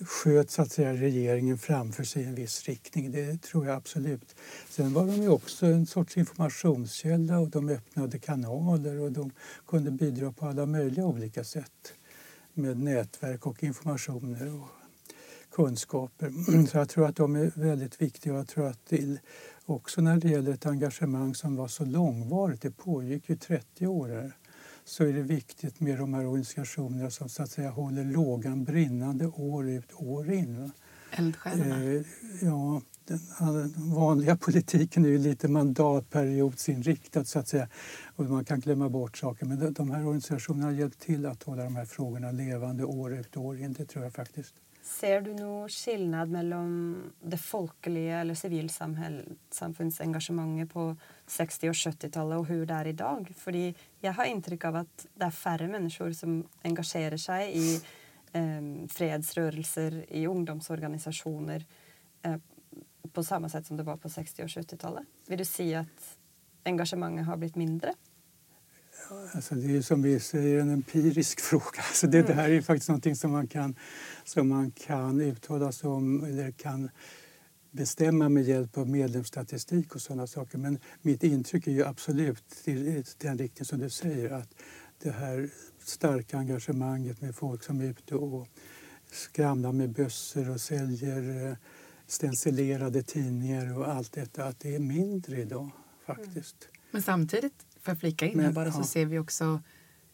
sköt 0.01 0.51
så 0.51 0.61
att 0.61 0.71
säga, 0.71 0.93
regeringen 0.93 1.57
framför 1.57 2.03
sig 2.03 2.23
i 2.23 2.25
en 2.25 2.35
viss 2.35 2.63
riktning. 2.63 3.11
Det 3.11 3.41
tror 3.41 3.65
jag 3.65 3.75
absolut. 3.75 4.35
Sen 4.69 4.93
var 4.93 5.05
de 5.05 5.13
ju 5.13 5.29
också 5.29 5.65
en 5.65 5.85
sorts 5.85 6.17
informationskälla 6.17 7.39
och 7.39 7.49
de 7.49 7.69
öppnade 7.69 8.19
kanaler 8.19 8.99
och 8.99 9.11
de 9.11 9.31
kunde 9.67 9.91
bidra 9.91 10.31
på 10.31 10.45
alla 10.45 10.65
möjliga 10.65 11.05
olika 11.05 11.43
sätt 11.43 11.93
med 12.53 12.79
nätverk 12.79 13.45
och 13.45 13.63
informationer 13.63 14.55
och 14.55 14.67
kunskaper. 15.51 16.31
Så 16.67 16.77
jag 16.77 16.89
tror 16.89 17.05
att 17.05 17.15
de 17.15 17.35
är 17.35 17.51
väldigt 17.55 18.01
viktiga 18.01 18.33
och 18.33 18.39
jag 18.39 18.47
tror 18.47 18.67
att 18.67 18.85
till, 18.85 19.19
också 19.65 20.01
när 20.01 20.17
det 20.17 20.27
gäller 20.27 20.53
ett 20.53 20.65
engagemang 20.65 21.35
som 21.35 21.55
var 21.55 21.67
så 21.67 21.85
långvarigt, 21.85 22.61
det 22.61 22.71
pågick 22.71 23.29
ju 23.29 23.35
30 23.35 23.87
år 23.87 24.09
här, 24.09 24.33
så 24.89 25.03
är 25.03 25.13
det 25.13 25.21
viktigt 25.21 25.79
med 25.79 25.97
de 25.97 26.13
här 26.13 26.25
organisationerna 26.25 27.09
som 27.09 27.29
så 27.29 27.43
att 27.43 27.51
säga 27.51 27.69
håller 27.69 28.03
lågan 28.03 28.63
brinnande 28.63 29.27
år 29.27 29.69
ut 29.69 29.93
år 29.93 30.31
in. 30.31 30.71
Eldsjälarna? 31.11 31.83
Eh, 31.83 32.01
ja, 32.41 32.81
den, 33.05 33.19
vanliga 33.75 34.37
politiken 34.41 35.05
är 35.05 35.09
ju 35.09 35.17
lite 35.17 35.47
mandatperiodsinriktad 35.47 37.25
så 37.25 37.39
att 37.39 37.47
säga 37.47 37.67
och 38.15 38.25
man 38.25 38.45
kan 38.45 38.59
glömma 38.59 38.89
bort 38.89 39.17
saker. 39.17 39.45
Men 39.45 39.59
de, 39.59 39.73
de 39.73 39.91
här 39.91 40.05
organisationerna 40.05 40.65
har 40.65 40.71
hjälpt 40.71 40.99
till 40.99 41.25
att 41.25 41.43
hålla 41.43 41.63
de 41.63 41.75
här 41.75 41.85
frågorna 41.85 42.31
levande 42.31 42.83
år 42.83 43.13
ut 43.13 43.37
år 43.37 43.59
in, 43.59 43.73
det 43.73 43.85
tror 43.85 44.03
jag 44.03 44.13
faktiskt. 44.13 44.53
Ser 44.89 45.21
du 45.21 45.33
noen 45.37 45.69
skillnad 45.69 46.29
mellan 46.29 46.95
det 47.21 47.37
folkliga 47.37 48.19
eller 48.19 48.35
sivilsamfunnsengasjementet 48.35 50.73
på 50.73 50.95
60- 51.27 51.69
och 51.69 51.75
70-tallet 51.75 52.39
och 52.39 52.45
hur 52.45 52.65
det 52.65 52.73
är 52.73 52.87
i 52.87 52.93
dag? 52.93 53.33
Fordi 53.37 53.75
har 54.03 54.25
intryck 54.25 54.65
av 54.65 54.75
att 54.75 55.07
det 55.13 55.25
är 55.25 55.31
färre 55.31 55.67
människor 55.67 56.11
som 56.11 56.47
engagerar 56.61 57.17
sig 57.17 57.57
i 57.57 57.81
eh, 58.31 58.61
fredsrörelser, 58.89 60.05
i 60.09 60.27
ungdomsorganisationer 60.27 61.65
eh, 62.21 62.37
på 63.13 63.23
samma 63.23 63.49
sätt 63.49 63.65
som 63.65 63.77
det 63.77 63.83
var 63.83 63.97
på 63.97 64.07
60- 64.07 64.43
och 64.43 64.47
70-tallet. 64.47 65.03
Vill 65.27 65.37
du 65.37 65.45
säga 65.45 65.79
att 65.79 66.17
engagemanget 66.63 67.25
har 67.25 67.37
blivit 67.37 67.55
mindre? 67.55 67.93
Alltså 69.31 69.55
det 69.55 69.77
är 69.77 69.81
som 69.81 70.01
vi 70.01 70.19
säger 70.19 70.59
en 70.59 70.69
empirisk 70.69 71.39
fråga. 71.49 71.81
Alltså 71.87 72.07
det, 72.07 72.21
det 72.21 72.33
här 72.33 72.49
är 72.49 72.61
faktiskt 72.61 72.89
någonting 72.89 73.15
som 73.15 73.31
man 73.31 73.47
kan, 73.47 73.75
som 74.23 74.47
man 74.47 74.71
kan 74.71 75.21
uttala 75.21 75.71
sig 75.71 75.89
om 75.89 76.23
eller 76.23 76.51
kan 76.51 76.89
bestämma 77.71 78.29
med 78.29 78.43
hjälp 78.43 78.77
av 78.77 78.89
medlemsstatistik 78.89 79.95
och 79.95 80.01
sådana 80.01 80.27
saker. 80.27 80.57
Men 80.57 80.79
mitt 81.01 81.23
intryck 81.23 81.67
är 81.67 81.71
ju 81.71 81.85
absolut 81.85 82.67
i 82.67 83.03
den 83.17 83.37
riktning 83.37 83.65
som 83.65 83.79
du 83.79 83.89
säger 83.89 84.29
att 84.29 84.49
det 85.03 85.11
här 85.11 85.49
starka 85.83 86.37
engagemanget 86.37 87.21
med 87.21 87.35
folk 87.35 87.63
som 87.63 87.81
är 87.81 87.85
ute 87.85 88.15
och 88.15 88.47
skramlar 89.11 89.71
med 89.71 89.89
bössor 89.89 90.49
och 90.49 90.61
säljer 90.61 91.47
eh, 91.47 91.55
stencilerade 92.07 93.03
tidningar 93.03 93.77
och 93.77 93.87
allt 93.87 94.11
detta, 94.11 94.45
att 94.45 94.59
det 94.59 94.75
är 94.75 94.79
mindre 94.79 95.41
idag 95.41 95.69
faktiskt. 96.05 96.57
Mm. 96.61 96.79
Men 96.91 97.01
samtidigt 97.01 97.65
för 97.89 97.93
att 97.93 97.99
flika 97.99 98.25
in 98.25 98.37
Men, 98.37 98.45
här 98.45 98.53
bara, 98.53 98.65
ja. 98.65 98.71
så 98.71 98.83
ser 98.83 99.05
vi 99.05 99.19
också 99.19 99.61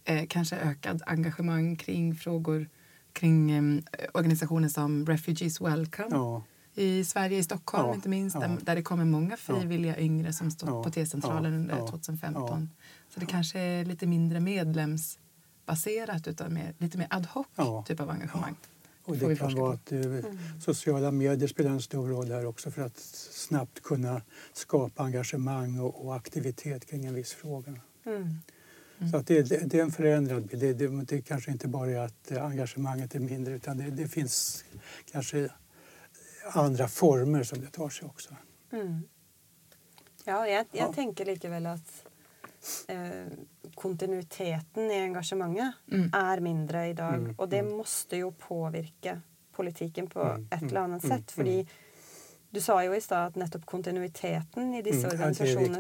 eh, 0.04 0.26
kanske 0.28 0.56
ökad 0.56 1.02
engagemang 1.06 1.76
kring 1.76 2.16
frågor 2.16 2.70
kring 3.14 3.52
eh, 3.52 3.82
organisationer 4.14 4.70
som 4.70 5.06
Refugees 5.06 5.62
Welcome 5.62 6.08
ja. 6.12 6.44
i 6.74 7.04
Sverige, 7.04 7.38
i 7.38 7.44
Stockholm 7.44 7.94
inte 7.94 8.10
minst, 8.10 8.40
där, 8.40 8.58
där, 8.62 8.76
det 8.76 8.82
kommer 8.82 9.06
många 9.06 9.38
frivilliga 9.38 10.00
yngre 10.00 10.34
som 10.34 10.52
stått 10.52 10.84
på 10.84 10.92
T-centralen 10.92 11.54
under 11.54 11.88
2015. 11.88 12.70
Så 13.10 13.20
det 13.20 13.26
kanske 13.26 13.60
är 13.60 13.86
lite 13.86 14.08
mindre 14.08 14.40
medlemsbaserat 14.40 16.28
utan 16.28 16.54
mer, 16.54 16.74
lite 16.78 16.98
mer 16.98 17.08
ad 17.10 17.28
hoc 17.34 17.48
typ 17.88 18.00
av 18.00 18.10
engagemang. 18.10 18.56
Och 19.06 19.18
det 19.18 19.36
kan 19.36 19.56
vara 19.56 19.74
att 19.74 19.92
uh, 19.92 20.26
sociala 20.60 21.12
medier 21.12 21.48
spelar 21.48 21.72
en 21.72 21.82
stor 21.82 22.08
roll 22.08 22.32
här 22.32 22.46
också 22.46 22.72
för 22.72 22.82
att 22.82 22.98
snabbt 22.98 23.84
kunna 23.84 24.22
skapa 24.54 25.04
engagemang 25.04 25.80
och, 25.80 26.06
och 26.06 26.16
aktivitet 26.16 26.86
kring 26.86 27.06
en 27.06 27.14
viss 27.14 27.34
fråga. 27.34 27.80
Mm. 28.06 28.40
Mm. 29.00 29.12
Så 29.12 29.18
att 29.18 29.28
det, 29.28 29.42
det, 29.42 29.80
är 29.80 29.84
en 29.84 29.92
förändrad 29.92 30.48
bild. 30.48 30.62
Det, 30.62 30.74
det, 30.74 30.88
det 30.88 31.22
kanske 31.22 31.52
inte 31.52 31.68
bara 31.68 31.92
är 31.92 32.00
att 32.00 32.32
engagemanget 32.32 33.16
är 33.16 33.20
mindre 33.20 33.54
utan 33.54 33.78
det, 33.78 33.84
det 33.84 34.08
finns 34.08 34.66
kanske 35.12 35.50
andra 36.54 36.88
former 36.88 37.44
som 37.44 37.62
det 37.62 37.68
tar 37.68 37.90
sig 37.90 38.08
också. 38.08 38.36
Mm. 38.72 39.02
Ja, 40.24 40.48
jag, 40.48 40.66
jag 40.72 40.88
ja. 40.88 40.94
tänker 40.94 41.26
likevel 41.26 41.66
att 41.66 42.05
eh, 42.88 43.28
kontinuiteten 43.76 44.92
i 44.92 45.02
engagemanget 45.02 45.74
mm. 45.92 46.12
är 46.14 46.40
mindre 46.40 46.88
idag 46.88 47.14
mm. 47.14 47.36
och 47.38 47.50
det 47.50 47.60
mm. 47.60 47.78
måste 47.78 48.18
ju 48.18 48.32
påverka 48.32 49.22
politiken 49.52 50.08
på 50.08 50.22
mm. 50.22 50.48
ett 50.52 50.64
eller 50.64 50.82
annat 50.82 51.02
sätt. 51.02 51.32
För 51.32 51.44
du 52.50 52.62
sa 52.62 52.84
ju 52.84 52.96
i 52.96 53.02
stad 53.02 53.28
att 53.28 53.36
nettopp 53.36 53.66
kontinuiteten 53.66 54.74
i 54.74 54.82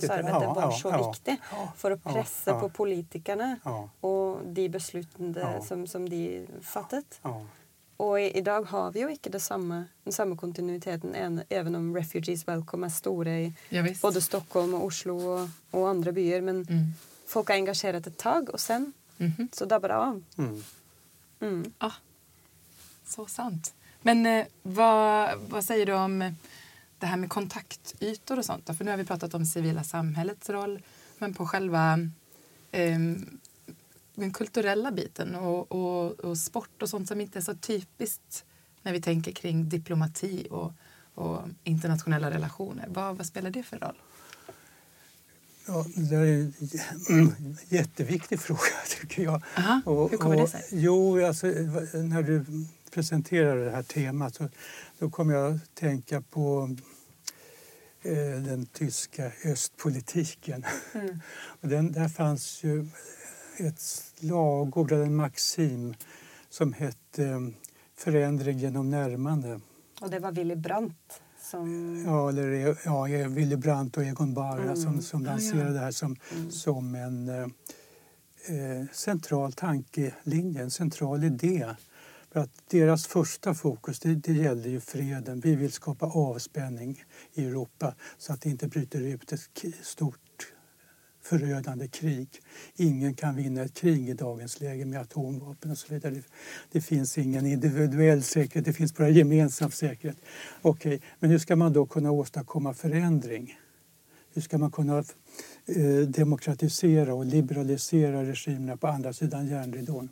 ja, 0.07 0.13
arbeid 0.13 0.43
ja, 0.43 0.53
var 0.53 0.71
så 0.71 1.07
viktig 1.07 1.37
for 1.75 1.91
å 1.91 1.97
presse 1.97 2.53
på 2.53 2.69
politikerne 2.69 3.59
och 3.99 4.39
de 4.45 4.69
beslutene 4.69 5.61
som, 5.61 5.87
som 5.87 6.09
de 6.09 6.47
fattet. 6.61 7.21
Och 7.97 8.19
i, 8.21 8.37
idag 8.37 8.61
har 8.61 8.91
vi 8.91 8.99
ju 8.99 9.09
inte 9.11 9.29
det 9.29 9.39
samma, 9.39 9.85
den 10.03 10.13
samma 10.13 10.35
kontinuiteten 10.35 11.15
en, 11.15 11.41
även 11.49 11.75
om 11.75 11.95
Refugees 11.95 12.47
Welcome 12.47 12.87
är 12.87 12.89
stora 12.89 13.39
i 13.39 13.53
ja, 13.69 13.85
både 14.01 14.21
Stockholm 14.21 14.73
och 14.73 14.85
Oslo 14.85 15.17
och, 15.17 15.49
och 15.71 15.89
andra 15.89 16.11
byar. 16.11 16.41
Men 16.41 16.55
mm. 16.55 16.85
folk 17.27 17.47
har 17.47 17.55
engagerat 17.55 18.07
ett 18.07 18.17
tag 18.17 18.49
och 18.49 18.59
sen 18.59 18.93
mm 19.17 19.31
-hmm. 19.31 19.47
så 19.51 19.65
dabbar 19.65 19.89
det 19.89 19.97
av. 19.97 20.23
Mm. 20.37 20.63
Mm. 21.39 21.73
Ah, 21.77 21.91
så 23.05 23.25
sant. 23.25 23.73
Men 24.01 24.25
eh, 24.25 24.45
vad, 24.61 25.39
vad 25.49 25.63
säger 25.63 25.85
du 25.85 25.93
om 25.93 26.35
det 26.99 27.05
här 27.05 27.17
med 27.17 27.29
kontaktytor 27.29 28.39
och 28.39 28.45
sånt? 28.45 28.77
För 28.77 28.85
nu 28.85 28.91
har 28.91 28.97
vi 28.97 29.05
pratat 29.05 29.33
om 29.33 29.45
civila 29.45 29.83
samhällets 29.83 30.49
roll, 30.49 30.81
men 31.17 31.33
på 31.33 31.47
själva 31.47 31.99
eh, 32.71 32.99
den 34.15 34.33
kulturella 34.33 34.91
biten 34.91 35.35
och, 35.35 35.71
och, 35.71 36.11
och, 36.11 36.37
sport 36.37 36.81
och 36.81 36.89
sånt 36.89 37.07
som 37.07 37.21
inte 37.21 37.39
är 37.39 37.41
så 37.41 37.53
typiskt 37.53 38.45
när 38.81 38.93
vi 38.93 39.01
tänker 39.01 39.31
kring 39.31 39.69
diplomati 39.69 40.47
och, 40.51 40.73
och 41.13 41.41
internationella 41.63 42.31
relationer. 42.31 42.85
Vad, 42.89 43.17
vad, 43.17 43.25
spelar 43.25 43.49
det 43.49 43.63
för 43.63 43.79
roll? 43.79 43.95
Ja, 45.67 45.85
det 45.95 46.15
är 46.15 46.51
en 47.09 47.57
jätteviktig 47.69 48.39
fråga, 48.39 48.59
tycker 49.01 49.23
jag. 49.23 49.43
Aha, 49.57 49.81
och, 49.85 50.11
hur 50.11 50.17
kommer 50.17 50.37
det 50.37 50.47
sig? 50.47 50.63
Jo, 50.71 51.25
alltså, 51.25 51.47
när 51.47 52.23
du 52.23 52.45
presenterar 52.91 53.65
det 53.65 53.71
här 53.71 53.83
temat 53.83 54.35
så 54.35 54.49
då 54.99 55.09
kommer 55.09 55.33
jag 55.33 55.53
att 55.55 55.75
tänka 55.75 56.21
på 56.21 56.75
eh, 58.01 58.41
den 58.41 58.65
tyska 58.65 59.31
östpolitiken. 59.45 60.65
Mm. 60.93 61.19
och 61.61 61.67
den, 61.67 61.91
där 61.91 62.09
fanns 62.09 62.63
ju 62.63 62.87
ett 63.57 63.79
slagord, 63.79 64.91
en 64.91 65.15
maxim 65.15 65.93
som 66.49 66.73
hette 66.73 67.25
eh, 67.25 67.39
förändring 67.95 68.57
genom 68.57 68.89
närmande. 68.89 69.59
Och 70.01 70.09
det 70.09 70.19
var 70.19 70.31
Willy 70.31 70.55
Brandt 70.55 71.21
som... 71.51 72.03
Ja, 72.05 72.29
eller, 72.29 72.77
ja 72.85 73.03
Willy 73.27 73.55
Brandt 73.55 73.97
och 73.97 74.03
Egon 74.03 74.33
Barr 74.33 74.59
mm. 74.59 74.75
som, 74.75 75.01
som 75.01 75.25
lanserade 75.25 75.61
ja, 75.61 75.67
ja. 75.67 75.73
det 75.73 75.79
här 75.79 75.91
som, 75.91 76.15
mm. 76.35 76.51
som 76.51 76.95
en 76.95 77.29
eh, 77.29 77.47
eh, 78.55 78.85
central 78.91 79.53
tankelinje, 79.53 80.61
en 80.61 80.71
central 80.71 81.23
idé. 81.23 81.75
För 82.31 82.39
att 82.39 82.69
deras 82.69 83.07
första 83.07 83.53
fokus 83.53 83.99
det, 83.99 84.15
det 84.15 84.33
gällde 84.33 84.69
ju 84.69 84.79
freden. 84.79 85.39
Vi 85.39 85.55
vill 85.55 85.71
skapa 85.71 86.05
avspänning 86.05 87.03
i 87.33 87.45
Europa 87.45 87.95
så 88.17 88.33
att 88.33 88.41
det 88.41 88.49
inte 88.49 88.67
bryter 88.67 89.01
ut 89.01 89.31
ett 89.31 89.65
stort 89.81 90.19
förödande 91.25 91.87
krig. 91.87 92.29
Ingen 92.75 93.13
kan 93.13 93.35
vinna 93.35 93.61
ett 93.61 93.73
krig 93.73 94.09
i 94.09 94.13
dagens 94.13 94.59
läge 94.59 94.85
med 94.85 95.01
atomvapen 95.01 95.71
och 95.71 95.77
så 95.77 95.93
vidare. 95.93 96.13
Det, 96.13 96.23
det 96.71 96.81
finns 96.81 97.17
ingen 97.17 97.45
individuell 97.45 98.23
säkerhet, 98.23 98.65
det 98.65 98.73
finns 98.73 98.95
bara 98.95 99.09
gemensam 99.09 99.71
säkerhet. 99.71 100.17
Okej, 100.61 100.95
okay, 100.95 101.07
men 101.19 101.29
hur 101.29 101.39
ska 101.39 101.55
man 101.55 101.73
då 101.73 101.85
kunna 101.85 102.11
åstadkomma 102.11 102.73
förändring? 102.73 103.59
Hur 104.33 104.41
ska 104.41 104.57
man 104.57 104.71
kunna 104.71 104.97
eh, 105.65 106.07
demokratisera 106.07 107.13
och 107.13 107.25
liberalisera 107.25 108.23
regimerna 108.23 108.77
på 108.77 108.87
andra 108.87 109.13
sidan 109.13 109.47
järnridån? 109.47 110.09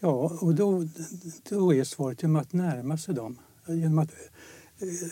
Ja, 0.00 0.38
och 0.40 0.54
då, 0.54 0.88
då 1.48 1.74
är 1.74 1.84
svaret 1.84 2.22
genom 2.22 2.36
att 2.36 2.52
närma 2.52 2.98
sig 2.98 3.14
dem. 3.14 3.38
Genom 3.66 3.98
att 3.98 4.10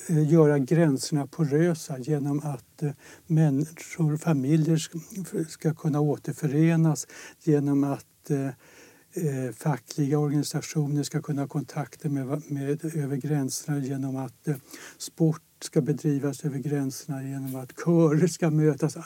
göra 0.08 0.58
gränserna 0.58 1.26
porösa 1.26 1.98
genom 1.98 2.40
att 2.40 2.82
eh, 2.82 2.90
människor, 3.26 4.16
familjer 4.16 4.78
ska 5.48 5.74
kunna 5.74 6.00
återförenas 6.00 7.06
genom 7.42 7.84
att 7.84 8.30
eh, 8.30 9.52
fackliga 9.52 10.18
organisationer 10.18 11.02
ska 11.02 11.22
kunna 11.22 11.42
ha 11.42 11.48
kontakter 11.48 12.08
med, 12.08 12.42
med, 12.50 12.84
över 12.84 13.16
gränserna 13.16 13.78
genom 13.78 14.16
att 14.16 14.48
sport 14.98 15.42
ska 15.60 15.80
bedrivas 15.80 16.44
över 16.44 16.58
gränserna 16.58 17.22
genom 17.22 17.56
att 17.56 17.72
körer 17.84 18.26
ska 18.26 18.50
mötas 18.50 18.96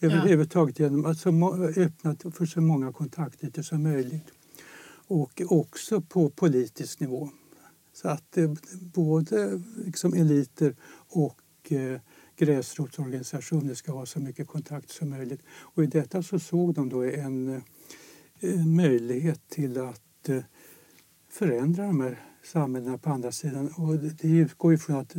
överhuvudtaget 0.00 0.78
genom 0.78 1.06
att 1.06 1.18
så, 1.18 1.54
öppna 1.76 2.16
för 2.34 2.46
så 2.46 2.60
många 2.60 2.92
kontaktytor 2.92 3.62
som 3.62 3.82
möjligt. 3.82 4.24
Och 5.06 5.42
också 5.48 6.00
på 6.00 6.30
politisk 6.30 7.00
nivå. 7.00 7.30
Så 7.94 8.08
att 8.08 8.36
eh, 8.36 8.52
både 8.80 9.60
liksom 9.84 10.14
eliter 10.14 10.76
och 11.08 11.72
eh, 11.72 12.00
gräsrotsorganisationer 12.36 13.74
ska 13.74 13.92
ha 13.92 14.06
så 14.06 14.20
mycket 14.20 14.46
kontakt 14.46 14.90
som 14.90 15.10
möjligt. 15.10 15.42
Och 15.48 15.84
I 15.84 15.86
detta 15.86 16.22
så 16.22 16.38
såg 16.38 16.74
de 16.74 16.88
då 16.88 17.04
en, 17.04 17.48
eh, 17.48 17.62
en 18.40 18.76
möjlighet 18.76 19.48
till 19.48 19.80
att 19.80 20.28
eh, 20.28 20.42
förändra 21.28 21.86
de 21.86 22.00
här 22.00 22.22
samhällena 22.44 22.98
på 22.98 23.10
andra 23.10 23.32
sidan. 23.32 23.68
Och 23.76 23.98
det 23.98 24.28
utgår 24.28 24.74
ifrån 24.74 24.96
att 24.96 25.14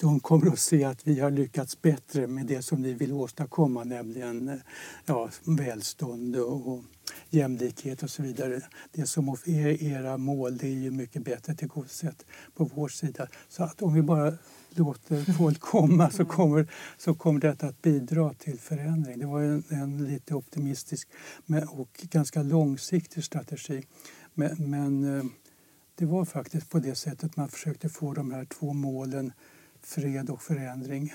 de 0.00 0.20
kommer 0.20 0.52
att 0.52 0.58
se 0.58 0.84
att 0.84 1.06
vi 1.06 1.20
har 1.20 1.30
lyckats 1.30 1.82
bättre 1.82 2.26
med 2.26 2.46
det 2.46 2.62
som 2.62 2.82
ni 2.82 2.92
vill 2.92 3.12
åstadkomma, 3.12 3.84
nämligen 3.84 4.48
eh, 4.48 4.56
ja, 5.06 5.30
välstånd 5.44 6.36
och 6.36 6.84
jämlikhet 7.30 8.02
och 8.02 8.10
så 8.10 8.22
vidare. 8.22 8.60
Det 8.92 9.06
som 9.06 9.28
är 9.28 9.82
era 9.82 10.16
mål 10.16 10.58
det 10.58 10.66
är 10.66 10.72
ju 10.72 10.90
mycket 10.90 11.24
bättre 11.24 11.54
tillgodosett 11.54 12.26
på 12.54 12.70
vår 12.74 12.88
sida. 12.88 13.28
Så 13.48 13.64
att 13.64 13.82
om 13.82 13.94
vi 13.94 14.02
bara 14.02 14.32
låter 14.70 15.32
folk 15.32 15.60
komma 15.60 16.10
så 16.10 16.24
kommer, 16.24 16.72
så 16.98 17.14
kommer 17.14 17.40
detta 17.40 17.66
att 17.66 17.82
bidra 17.82 18.34
till 18.34 18.58
förändring. 18.58 19.18
Det 19.18 19.26
var 19.26 19.42
en, 19.42 19.64
en 19.68 20.04
lite 20.04 20.34
optimistisk 20.34 21.08
och 21.70 22.06
ganska 22.10 22.42
långsiktig 22.42 23.24
strategi. 23.24 23.82
Men, 24.34 24.70
men, 24.70 25.18
eh, 25.18 25.24
det 25.98 26.06
var 26.06 26.24
faktiskt 26.24 26.70
på 26.70 26.78
det 26.78 26.94
sättet 26.94 27.36
man 27.36 27.48
försökte 27.48 27.88
få 27.88 28.12
de 28.12 28.30
här 28.30 28.44
två 28.44 28.72
målen 28.72 29.32
fred 29.86 30.30
och 30.30 30.42
förändring 30.42 31.14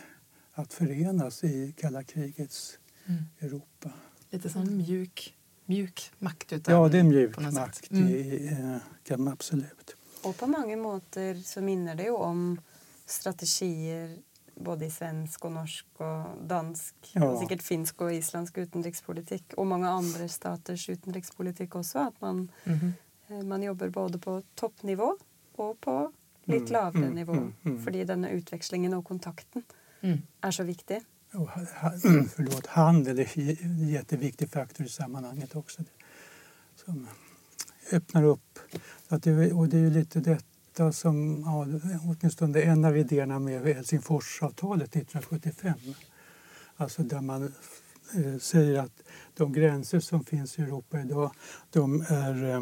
att 0.53 0.73
förenas 0.73 1.43
i 1.43 1.73
kalla 1.77 2.03
krigets 2.03 2.79
mm. 3.05 3.23
Europa. 3.39 3.91
Lite 4.29 4.49
som 4.49 4.77
mjuk 4.77 5.37
mjuk 5.65 6.11
makt? 6.19 6.51
ja, 6.67 6.87
det 6.87 6.99
är 6.99 7.03
mjuk 7.03 7.39
makt. 7.39 7.91
Mm. 7.91 8.11
Det 8.11 8.47
eh, 8.47 8.77
kan 9.03 9.23
man 9.23 9.33
absolut. 9.33 9.95
Och 10.23 10.37
på 10.37 10.47
många 10.47 10.77
måter 10.77 11.35
så 11.35 11.61
minner 11.61 11.95
det 11.95 12.03
ju 12.03 12.11
om 12.11 12.61
strategier 13.05 14.17
både 14.55 14.85
i 14.85 14.91
svensk 14.91 15.45
och 15.45 15.51
norsk 15.51 15.85
och 15.97 16.47
dansk 16.47 16.95
ja. 17.13 17.25
och 17.25 17.39
säkert 17.39 17.61
finsk 17.61 18.01
och 18.01 18.13
isländsk 18.13 18.57
utrikespolitik 18.57 19.53
och 19.53 19.67
många 19.67 19.89
andra 19.89 20.27
staters 20.27 20.89
utrikespolitik 20.89 21.75
också. 21.75 21.99
Att 21.99 22.21
man, 22.21 22.51
mm. 22.63 23.47
man 23.47 23.63
jobbar 23.63 23.89
både 23.89 24.19
på 24.19 24.43
toppnivå 24.55 25.17
och 25.55 25.81
på 25.81 26.13
mm. 26.57 26.71
lavere 26.71 27.03
mm. 27.03 27.15
nivå. 27.15 27.51
Mm. 27.63 27.83
Fordi 27.83 28.03
denne 28.03 28.29
utvekslingen 28.29 28.93
och 28.93 29.05
kontakten 29.05 29.63
mm. 30.01 30.17
är 30.41 30.51
så 30.51 30.63
viktig. 30.63 31.01
Och, 31.33 31.49
förlåt, 32.35 32.67
handel 32.67 33.19
är 33.19 33.63
en 33.63 33.89
jätteviktig 33.89 34.49
faktor 34.49 34.85
i 34.85 34.89
sammanhanget 34.89 35.55
också. 35.55 35.83
Som 36.75 37.07
öppnar 37.91 38.23
upp. 38.23 38.59
Så 39.09 39.15
att 39.15 39.23
det, 39.23 39.51
och 39.53 39.69
det 39.69 39.77
är 39.77 39.89
lite 39.89 40.19
detta 40.19 40.91
som, 40.91 41.43
ja, 41.45 41.65
åtminstone 42.03 42.61
en 42.61 42.85
av 42.85 42.97
idéerna 42.97 43.39
med 43.39 43.61
Helsingforsavtalet 43.61 44.95
1975. 44.95 45.73
Alltså 46.75 47.03
där 47.03 47.21
man 47.21 47.53
eh, 48.15 48.37
säger 48.37 48.79
att 48.79 49.03
de 49.33 49.53
gränser 49.53 49.99
som 49.99 50.23
finns 50.23 50.59
i 50.59 50.61
Europa 50.61 51.01
idag 51.01 51.31
de 51.69 52.01
är 52.01 52.49
eh, 52.49 52.61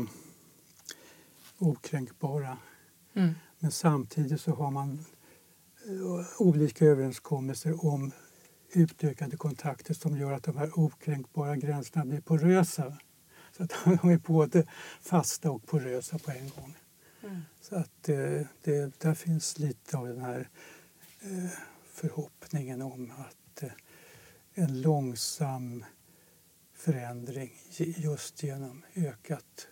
okränkbara. 1.58 2.58
Mm. 3.14 3.34
Men 3.60 3.72
samtidigt 3.72 4.42
så 4.42 4.52
har 4.52 4.72
man 4.72 5.06
eh, 5.88 6.42
olika 6.42 6.86
överenskommelser 6.86 7.86
om 7.86 8.12
utökade 8.74 9.38
kontakter 9.38 9.94
som 9.94 10.18
gör 10.18 10.32
att 10.32 10.44
de 10.44 10.58
här 10.58 10.80
okränkbara 10.80 11.56
gränserna 11.56 12.06
blir 12.06 12.22
porösa. 12.22 12.98
Så 13.58 13.64
att 13.64 13.74
de 14.02 14.10
är 14.10 14.18
både 14.18 14.68
fasta 15.02 15.52
och 15.52 15.66
porösa 15.66 16.20
på 16.20 16.32
en 16.32 16.50
gång. 16.50 16.78
Mm. 17.24 17.42
Så 17.62 17.76
att 17.76 18.10
eh, 18.10 18.42
det, 18.64 19.00
där 19.00 19.14
finns 19.14 19.60
lite 19.60 19.98
av 19.98 20.08
den 20.08 20.22
här 20.22 20.50
eh, 21.22 21.50
förhoppningen 21.86 22.82
om 22.82 23.12
att 23.18 23.64
en 24.54 24.82
långsam 24.82 25.86
förändring 26.74 27.54
just 27.78 28.44
genom 28.44 28.84
ökat 28.96 29.68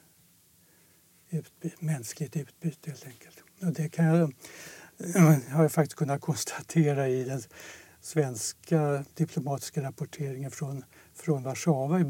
utby 1.29 1.71
mänskligt 1.79 2.35
utbyte 2.35 2.89
helt 2.89 3.05
enkelt. 3.05 3.43
Och 3.61 3.73
det 3.73 3.89
kan 3.89 4.05
jag, 4.05 4.33
har 5.49 5.61
jag 5.61 5.71
faktiskt 5.71 5.97
kunnat 5.97 6.21
konstatera 6.21 7.07
i 7.07 7.23
den 7.23 7.41
svenska 8.01 9.05
diplomatiska 9.13 9.81
rapporteringen 9.81 10.51
från, 10.51 10.83
från 11.13 11.43
Warszawa 11.43 11.99
i, 11.99 12.03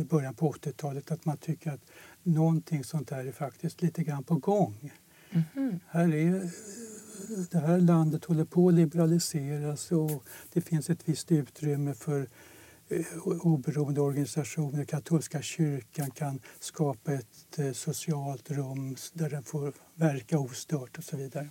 i 0.00 0.04
början 0.04 0.34
på 0.34 0.52
80-talet 0.52 1.10
att 1.10 1.24
man 1.24 1.36
tycker 1.36 1.70
att 1.70 1.80
någonting 2.22 2.84
sånt 2.84 3.08
där 3.08 3.26
är 3.26 3.32
faktiskt 3.32 3.82
lite 3.82 4.02
grann 4.02 4.24
på 4.24 4.34
gång. 4.34 4.92
Mm 5.30 5.44
-hmm. 5.54 5.80
Här 5.88 6.14
är, 6.14 6.50
det 7.50 7.58
här 7.58 7.80
landet 7.80 8.24
håller 8.24 8.44
på 8.44 8.68
att 8.68 8.74
liberaliseras 8.74 9.92
och 9.92 10.24
det 10.52 10.60
finns 10.60 10.90
ett 10.90 11.08
visst 11.08 11.32
utrymme 11.32 11.94
för 11.94 12.28
oberoende 13.24 14.00
organisationer. 14.00 14.84
Katolska 14.84 15.42
kyrkan 15.42 16.10
kan 16.10 16.40
skapa 16.60 17.12
ett 17.12 17.58
eh, 17.58 17.72
socialt 17.72 18.50
rum 18.50 18.96
där 19.12 19.30
den 19.30 19.42
får 19.42 19.72
verka 19.94 20.38
ostört 20.38 20.98
och 20.98 21.04
så 21.04 21.16
vidare. 21.16 21.48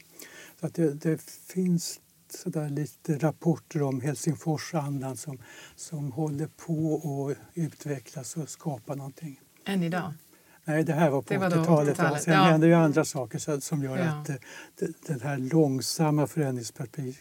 Så 0.59 0.65
att 0.65 0.73
det, 0.73 0.93
det 0.93 1.21
finns 1.53 1.99
sådär 2.29 2.69
lite 2.69 3.17
rapporter 3.17 3.81
om 3.81 4.01
Helsingforsandan 4.01 5.17
som, 5.17 5.38
som 5.75 6.11
håller 6.11 6.47
på 6.47 7.01
att 7.29 7.38
utvecklas 7.53 8.38
och 8.38 8.49
skapa 8.49 8.95
någonting. 8.95 9.41
Än 9.65 9.83
idag? 9.83 10.13
Nej, 10.65 10.83
det 10.83 10.93
här 10.93 11.09
var 11.09 11.21
på 11.21 11.33
80-talet. 11.33 11.99
80 11.99 12.19
Sen 12.19 12.33
ja. 12.33 12.43
händer 12.43 12.67
ju 12.67 12.73
andra 12.73 13.05
saker 13.05 13.59
som 13.59 13.83
gör 13.83 13.97
ja. 13.97 14.05
att 14.05 14.25
det, 14.75 15.07
det 15.07 15.23
här 15.23 15.38
långsamma 15.38 16.27
förändringsperspektivet 16.27 17.17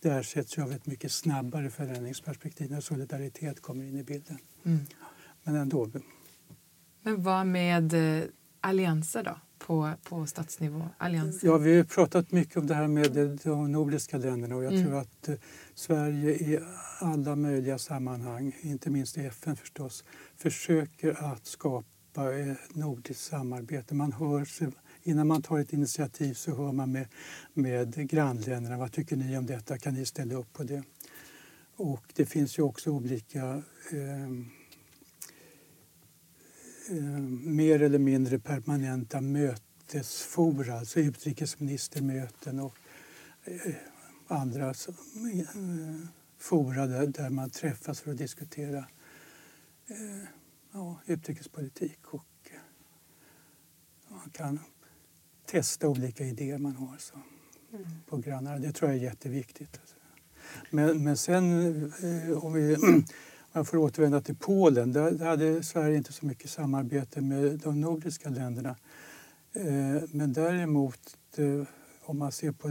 det 0.00 0.10
ersätts 0.10 0.58
av 0.58 0.72
ett 0.72 0.86
mycket 0.86 1.12
snabbare 1.12 1.70
förändringsperspektiv 1.70 2.70
när 2.70 2.80
solidaritet 2.80 3.62
kommer 3.62 3.84
in 3.84 3.98
i 3.98 4.02
bilden. 4.02 4.38
Mm. 4.64 4.78
Men 5.42 5.56
ändå. 5.56 5.90
Men 7.02 7.22
vad 7.22 7.46
med 7.46 8.18
eh, 8.18 8.24
allianser 8.60 9.24
då? 9.24 9.36
på, 9.60 9.92
på 10.08 10.26
statsnivå? 10.26 10.88
Allianser? 10.98 11.48
Ja, 11.48 11.58
vi 11.58 11.76
har 11.76 11.84
pratat 11.84 12.32
mycket 12.32 12.56
om 12.56 12.66
det 12.66 12.74
här 12.74 12.88
med 12.88 13.38
de 13.44 13.72
nordiska 13.72 14.18
länderna 14.18 14.56
och 14.56 14.64
jag 14.64 14.72
mm. 14.72 14.86
tror 14.86 14.98
att 14.98 15.28
eh, 15.28 15.34
Sverige 15.74 16.30
i 16.30 16.60
alla 17.00 17.36
möjliga 17.36 17.78
sammanhang, 17.78 18.56
inte 18.60 18.90
minst 18.90 19.18
i 19.18 19.20
FN 19.26 19.56
förstås, 19.56 20.04
försöker 20.36 21.32
att 21.32 21.46
skapa 21.46 22.34
ett 22.34 22.74
nordiskt 22.74 23.22
samarbete. 23.22 23.94
Man 23.94 24.12
hör 24.12 24.44
sig, 24.44 24.68
innan 25.10 25.26
man 25.26 25.42
tar 25.42 25.58
ett 25.58 25.72
initiativ 25.72 26.34
så 26.34 26.56
hör 26.56 26.72
man 26.72 26.92
med, 26.92 27.06
med 27.54 28.10
grannländerna. 28.10 28.78
Vad 28.78 28.92
tycker 28.92 29.16
ni 29.16 29.38
om 29.38 29.46
detta? 29.46 29.78
Kan 29.78 29.94
ni 29.94 30.06
ställa 30.06 30.34
upp 30.34 30.52
på 30.52 30.62
det? 30.62 30.82
Och 31.76 32.04
det 32.14 32.26
finns 32.26 32.58
ju 32.58 32.62
också 32.62 32.90
olika 32.90 33.62
eh, 33.92 34.30
Eh, 36.90 37.20
mer 37.42 37.82
eller 37.82 37.98
mindre 37.98 38.38
permanenta 38.38 39.20
mötesfora, 39.20 40.78
alltså 40.78 41.00
utrikesministermöten 41.00 42.60
och 42.60 42.74
eh, 43.44 43.74
andra 44.26 44.68
eh, 44.68 44.74
fora 46.38 46.86
där, 46.86 47.06
där 47.06 47.30
man 47.30 47.50
träffas 47.50 48.00
för 48.00 48.10
att 48.10 48.18
diskutera 48.18 48.78
eh, 49.86 50.24
ja, 50.72 51.00
utrikespolitik 51.06 51.98
och 52.04 52.50
eh, 52.50 52.60
man 54.08 54.30
kan 54.30 54.58
testa 55.50 55.88
olika 55.88 56.24
idéer 56.24 56.58
man 56.58 56.76
har 56.76 56.96
så, 56.98 57.14
mm. 57.72 57.86
på 58.06 58.16
grannar. 58.16 58.58
Det 58.58 58.72
tror 58.72 58.90
jag 58.90 59.00
är 59.00 59.04
jätteviktigt. 59.04 59.80
Men, 60.70 61.04
men 61.04 61.16
sen 61.16 61.44
om 62.42 62.52
vi 62.52 62.76
jag 63.52 63.68
får 63.68 63.76
återvända 63.76 64.20
till 64.20 64.36
Polen. 64.36 64.92
Där, 64.92 65.24
hade 65.24 65.62
Sverige 65.62 65.96
inte 65.96 66.12
så 66.12 66.26
mycket 66.26 66.50
samarbete 66.50 67.20
med 67.20 67.58
de 67.58 67.80
nordiska 67.80 68.28
länderna. 68.28 68.76
Eh, 69.52 70.02
men 70.10 70.32
däremot, 70.32 71.18
eh, 71.36 71.66
om 72.02 72.18
man 72.18 72.32
ser 72.32 72.52
på 72.52 72.68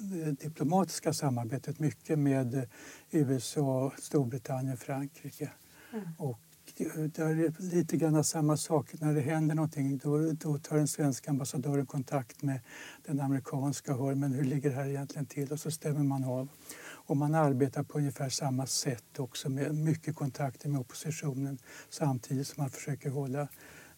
det 0.00 0.32
diplomatiska 0.32 1.12
samarbetet, 1.12 1.78
mycket 1.78 2.18
med 2.18 2.68
USA, 3.10 3.92
Storbritannien, 3.98 4.76
Frankrike. 4.76 5.50
Mm. 5.92 6.04
Och 6.18 6.40
det 6.78 7.18
är 7.18 7.62
lite 7.62 7.96
grann 7.96 8.24
samma 8.24 8.56
sak. 8.56 9.00
När 9.00 9.14
det 9.14 9.20
händer 9.20 9.54
någonting 9.54 9.98
då, 9.98 10.32
då 10.32 10.58
tar 10.58 10.76
den 10.76 10.88
svenska 10.88 11.30
ambassadören 11.30 11.86
kontakt 11.86 12.42
med 12.42 12.60
den 13.06 13.20
amerikanska 13.20 13.94
och 13.94 14.06
hör 14.06 14.14
men 14.14 14.32
hur 14.32 14.44
ligger 14.44 14.70
det 14.70 14.76
här 14.76 14.88
egentligen 14.88 15.26
till 15.26 15.52
och 15.52 15.60
så 15.60 15.70
stämmer 15.70 16.02
man 16.02 16.24
av. 16.24 16.48
Och 16.80 17.16
man 17.16 17.34
arbetar 17.34 17.82
på 17.82 17.98
ungefär 17.98 18.28
samma 18.28 18.66
sätt 18.66 19.18
också 19.18 19.48
med 19.48 19.74
mycket 19.74 20.16
kontakter 20.16 20.68
med 20.68 20.80
oppositionen 20.80 21.58
samtidigt 21.90 22.46
som 22.46 22.62
man 22.62 22.70
försöker 22.70 23.10
hålla 23.10 23.40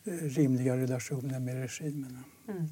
eh, 0.05 0.13
rimliga 0.13 0.77
relationer 0.77 1.41
med 1.41 1.55
regimerna. 1.55 2.25
Mm. 2.49 2.69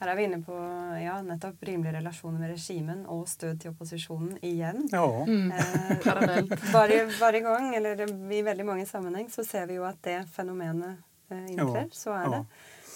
Her 0.00 0.12
er 0.12 0.16
vi 0.16 0.24
inne 0.24 0.38
på 0.44 0.56
ja, 0.96 1.18
nettopp 1.24 1.62
rimelige 1.68 1.98
relasjoner 1.98 2.40
med 2.40 2.54
regimen 2.54 3.02
og 3.12 3.26
stød 3.28 3.60
til 3.60 3.74
opposisjonen 3.74 4.38
igjen. 4.40 4.86
Ja. 4.92 5.04
Mm. 5.28 5.52
Eh, 5.52 6.72
varje, 6.72 7.04
varje 7.20 7.44
gång, 7.44 7.74
eller 7.76 8.06
i 8.08 8.40
veldig 8.46 8.66
mange 8.66 8.88
sammenheng, 8.88 9.28
så 9.30 9.44
ser 9.44 9.68
vi 9.68 9.76
jo 9.76 9.84
at 9.88 10.00
det 10.06 10.22
fenomenet 10.32 10.96
eh, 11.28 11.46
inntrer. 11.52 11.84
Ja. 11.84 12.00
Så 12.00 12.16
er 12.16 12.32
det. 12.32 12.42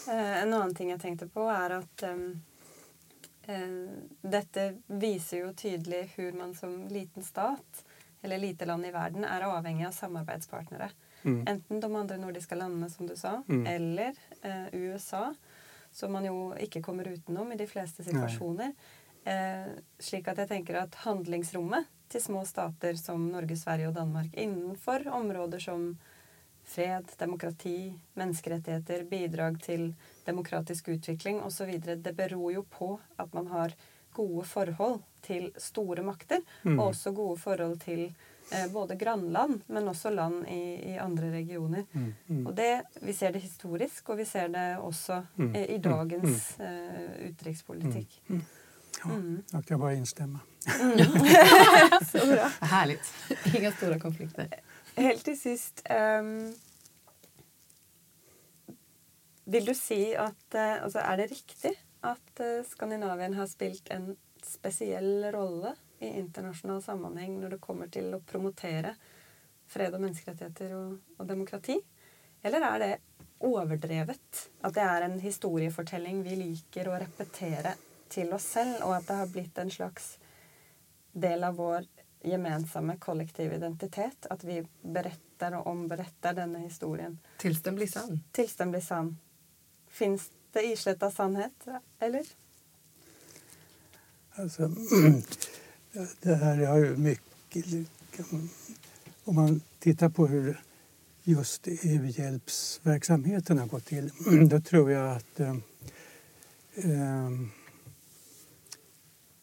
Eh, 0.08 0.34
en 0.42 0.48
annen 0.48 0.74
ting 0.74 0.94
jeg 0.94 1.02
tenkte 1.04 1.28
på, 1.28 1.44
er 1.52 1.78
at 1.82 2.08
um, 2.08 2.26
Eh, 3.46 3.88
dette 4.22 4.74
viser 4.86 5.42
jo 5.42 5.52
tydelig 5.52 6.06
hvordan 6.14 6.38
man 6.38 6.54
som 6.56 6.76
liten 6.88 7.24
stat, 7.24 7.84
eller 8.22 8.40
lite 8.40 8.64
land 8.64 8.86
i 8.86 8.92
verden, 8.92 9.24
er 9.24 9.44
avhengig 9.44 9.86
av 9.86 9.92
samarbeidspartnere. 9.92 10.88
Mm. 11.24 11.42
Enten 11.48 11.80
de 11.80 11.90
andre 11.96 12.16
nordiske 12.20 12.56
landene, 12.56 12.88
som 12.90 13.08
du 13.08 13.16
sa, 13.16 13.42
mm. 13.48 13.66
eller 13.66 14.16
eh, 14.42 14.66
USA, 14.72 15.34
som 15.94 16.12
man 16.12 16.26
jo 16.26 16.52
ikke 16.60 16.82
kommer 16.82 17.08
utenom 17.08 17.52
i 17.54 17.58
de 17.58 17.66
fleste 17.70 18.04
situasjoner. 18.04 18.74
Eh, 19.24 19.70
slik 20.02 20.26
at 20.28 20.42
jeg 20.42 20.50
tenker 20.50 20.80
at 20.82 20.98
handlingsrommet 21.06 21.86
til 22.12 22.20
små 22.20 22.42
stater 22.44 22.98
som 23.00 23.22
Norge, 23.30 23.56
Sverige 23.56 23.88
og 23.88 23.96
Danmark 23.96 24.34
innenfor 24.36 25.06
områder 25.08 25.62
som 25.62 25.94
fred, 26.64 27.08
demokrati, 27.20 27.92
menneskerettigheter, 28.18 29.04
bidrag 29.08 29.58
til 29.62 29.90
demokratisk 30.26 30.88
utvikling 30.96 31.42
osv. 31.44 31.72
Det 31.80 32.14
beror 32.16 32.52
jo 32.52 32.64
på 32.70 32.94
at 33.20 33.34
man 33.36 33.48
har 33.52 33.74
gode 34.14 34.44
forhold 34.48 35.02
til 35.24 35.50
store 35.58 36.04
makter, 36.06 36.40
mm. 36.62 36.78
og 36.78 36.92
også 36.92 37.12
gode 37.12 37.40
forhold 37.40 37.78
til 37.82 38.06
både 38.72 38.96
grannland, 38.96 39.62
men 39.66 39.88
også 39.88 40.10
land 40.10 40.48
i, 40.48 40.92
i 40.92 40.96
andre 41.00 41.30
regioner. 41.32 41.84
Mm. 41.92 42.14
Mm. 42.26 42.46
Og 42.46 42.56
det, 42.56 42.82
Vi 43.00 43.12
ser 43.12 43.32
det 43.32 43.40
historisk, 43.40 44.08
og 44.08 44.18
vi 44.18 44.24
ser 44.24 44.48
det 44.52 44.66
også 44.78 45.22
mm. 45.36 45.54
eh, 45.54 45.64
i 45.64 45.76
mm. 45.76 45.82
dagens 45.82 46.60
eh, 46.60 47.30
utenrikspolitikk. 47.30 48.20
Mm. 48.28 48.42
Ja, 49.04 49.10
jag 49.52 49.66
kan 49.66 49.80
bara 49.80 49.94
instämma. 49.94 50.40
Så 52.12 52.26
bra. 52.26 52.50
Härligt. 52.60 53.12
Inga 53.54 53.72
stora 53.72 53.98
konflikter. 53.98 54.48
Helt 54.96 55.24
til 55.24 55.34
sist 55.38 55.82
um, 55.90 56.54
Vil 59.44 59.66
du 59.66 59.74
si 59.74 60.14
at 60.14 60.54
uh, 60.54 60.84
altså 60.84 61.02
Er 61.02 61.18
det 61.18 61.32
riktig 61.32 61.72
at 62.06 62.40
uh, 62.40 62.62
Skandinavien 62.68 63.34
har 63.34 63.48
spilt 63.50 63.90
en 63.90 64.14
spesiell 64.44 65.26
rolle 65.34 65.74
i 65.98 66.10
internasjonal 66.18 66.82
sammenheng 66.82 67.38
når 67.40 67.56
det 67.56 67.62
kommer 67.64 67.90
til 67.92 68.10
å 68.14 68.22
promotere 68.26 68.94
fred 69.70 69.94
og 69.94 70.02
menneskerettigheter 70.04 70.74
og, 70.76 70.98
og 71.18 71.28
demokrati? 71.28 71.78
Eller 72.44 72.66
er 72.68 72.78
det 72.82 72.92
overdrevet? 73.44 74.44
At 74.60 74.76
det 74.76 74.84
er 74.84 75.06
en 75.06 75.18
historiefortelling 75.22 76.22
vi 76.26 76.36
liker 76.42 76.90
å 76.90 76.98
repetere 77.00 77.74
til 78.12 78.32
oss 78.36 78.46
selv, 78.56 78.82
og 78.84 78.98
at 78.98 79.08
det 79.08 79.18
har 79.20 79.32
blitt 79.32 79.58
en 79.58 79.72
slags 79.72 80.14
del 81.14 81.44
av 81.46 81.56
vår 81.56 81.86
gemensamma 82.24 82.96
kollektiv 82.96 83.52
identitet. 83.52 84.26
Att 84.30 84.44
vi 84.44 84.66
berättar 84.82 85.52
och 85.52 85.66
omberättar 85.66 86.34
denna 86.34 86.58
historien. 86.58 87.18
Tills 87.38 87.62
den 87.62 87.74
blir 87.74 87.86
sann. 87.86 88.20
Tills 88.32 88.56
den 88.56 88.70
blir 88.70 88.80
sann. 88.80 89.18
Finns 89.88 90.30
det 90.52 90.62
islätta 90.62 91.10
sannhet, 91.10 91.66
eller? 91.98 92.26
Alltså, 94.34 94.62
det 96.20 96.34
här 96.34 96.66
har 96.66 96.78
ju 96.78 96.96
mycket... 96.96 97.66
Om 99.24 99.34
man 99.34 99.60
tittar 99.78 100.08
på 100.08 100.26
hur 100.26 100.60
just 101.22 101.68
u-hjälpsverksamheten 101.68 103.58
har 103.58 103.66
gått 103.66 103.84
till, 103.84 104.10
då 104.48 104.60
tror 104.60 104.90
jag 104.90 105.16
att 105.16 105.40
eh, 105.40 105.56
ehm, 106.74 107.50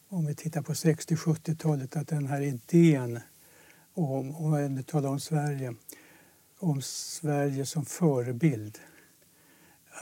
om 0.08 0.26
vi 0.26 0.34
tittar 0.34 0.62
på 0.62 0.72
60-70-talet, 0.72 1.96
att 1.96 2.08
den 2.08 2.26
här 2.26 2.40
idén 2.40 3.20
om, 3.94 4.36
om 4.36 4.54
om 5.08 5.20
Sverige, 5.20 5.74
om 6.58 6.82
Sverige 6.82 7.66
som 7.66 7.84
förebild. 7.84 8.78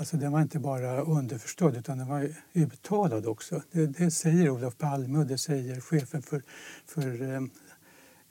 Alltså 0.00 0.16
den 0.16 0.32
var 0.32 0.42
inte 0.42 0.58
bara 0.58 1.00
underförstådd 1.00 1.76
utan 1.76 1.98
den 1.98 2.08
var 2.08 2.28
uttalad 2.52 3.26
också. 3.26 3.62
Det, 3.72 3.86
det 3.86 4.10
säger 4.10 4.50
Olof 4.50 4.78
Palme 4.78 5.18
och 5.18 5.26
det 5.26 5.38
säger 5.38 5.80
chefen 5.80 6.22
för, 6.22 6.42
för 6.86 7.22
ehm, 7.22 7.50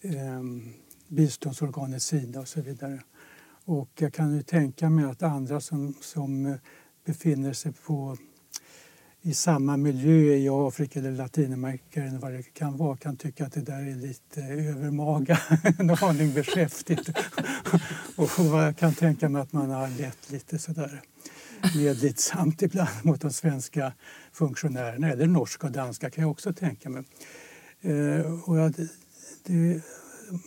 ehm, 0.02 0.16
um, 0.18 0.38
um, 0.38 0.74
biståndsorganet 1.08 2.02
Sida 2.02 2.40
och 2.40 2.48
så 2.48 2.62
vidare. 2.62 3.02
Och 3.66 3.90
jag 4.00 4.14
kan 4.14 4.36
ju 4.36 4.42
tänka 4.42 4.90
mig 4.90 5.06
att 5.06 5.24
andra 5.24 5.62
som, 5.62 5.94
som 6.02 6.58
befinner 7.06 7.54
sig 7.54 7.72
på, 7.72 8.18
i 9.22 9.34
samma 9.34 9.78
miljö 9.78 10.36
i 10.36 10.50
Afrika 10.50 11.00
eller 11.00 11.12
Latinamerika 11.12 12.04
eller 12.04 12.20
vad 12.20 12.32
det 12.32 12.54
kan 12.54 12.78
vara 12.78 12.98
kan 12.98 13.18
tycka 13.18 13.46
att 13.46 13.54
det 13.54 13.62
där 13.62 13.92
är 13.92 13.96
lite 13.96 14.42
övermaga, 14.42 15.40
en 15.80 15.90
aning 15.90 16.34
beskäftigt. 16.34 17.10
och 18.16 18.30
jag 18.38 18.78
kan 18.78 18.94
tänka 18.94 19.30
mig 19.30 19.42
att 19.42 19.54
man 19.54 19.70
har 19.70 19.88
lett 19.88 20.32
lite 20.32 20.60
sådär 20.60 21.02
medlidsamt 21.76 22.62
ibland 22.62 22.90
mot 23.04 23.22
de 23.22 23.34
svenska 23.34 23.94
funktionärerna, 24.32 25.10
eller 25.10 25.28
norska 25.28 25.68
och 25.68 25.74
danska 25.74 26.10
kan 26.10 26.22
jag 26.22 26.32
också 26.32 26.54
tänka 26.54 26.90
mig. 26.90 27.04
Eh, 27.82 28.50
och 28.50 28.58
jag, 28.58 28.74
det, 29.44 29.82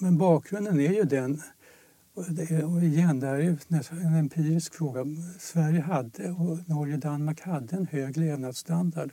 men 0.01 0.19
bakgrunden 0.19 0.81
är 0.81 0.93
ju 0.93 1.03
den 1.03 1.43
och, 2.15 2.25
det, 2.31 2.65
och 2.65 2.83
igen, 2.83 3.21
det 3.21 3.27
här 3.27 3.35
är 3.35 3.57
en 4.07 4.15
empirisk 4.15 4.75
fråga. 4.75 5.05
Sverige 5.39 5.81
hade 5.81 6.31
och 6.31 6.59
Norge 6.69 6.95
och 6.95 7.01
Danmark 7.01 7.41
hade 7.41 7.77
en 7.77 7.87
hög 7.87 8.17
levnadsstandard. 8.17 9.11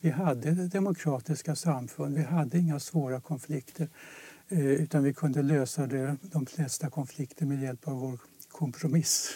Vi 0.00 0.10
hade 0.10 0.50
demokratiska 0.68 1.56
samfund, 1.56 2.16
vi 2.16 2.22
hade 2.22 2.58
inga 2.58 2.80
svåra 2.80 3.20
konflikter 3.20 3.88
eh, 4.48 4.66
utan 4.66 5.02
vi 5.02 5.14
kunde 5.14 5.42
lösa 5.42 5.86
det, 5.86 6.16
de 6.22 6.46
flesta 6.46 6.90
konflikter 6.90 7.46
med 7.46 7.62
hjälp 7.62 7.88
av 7.88 7.94
vår 7.94 8.18
kompromiss. 8.48 9.30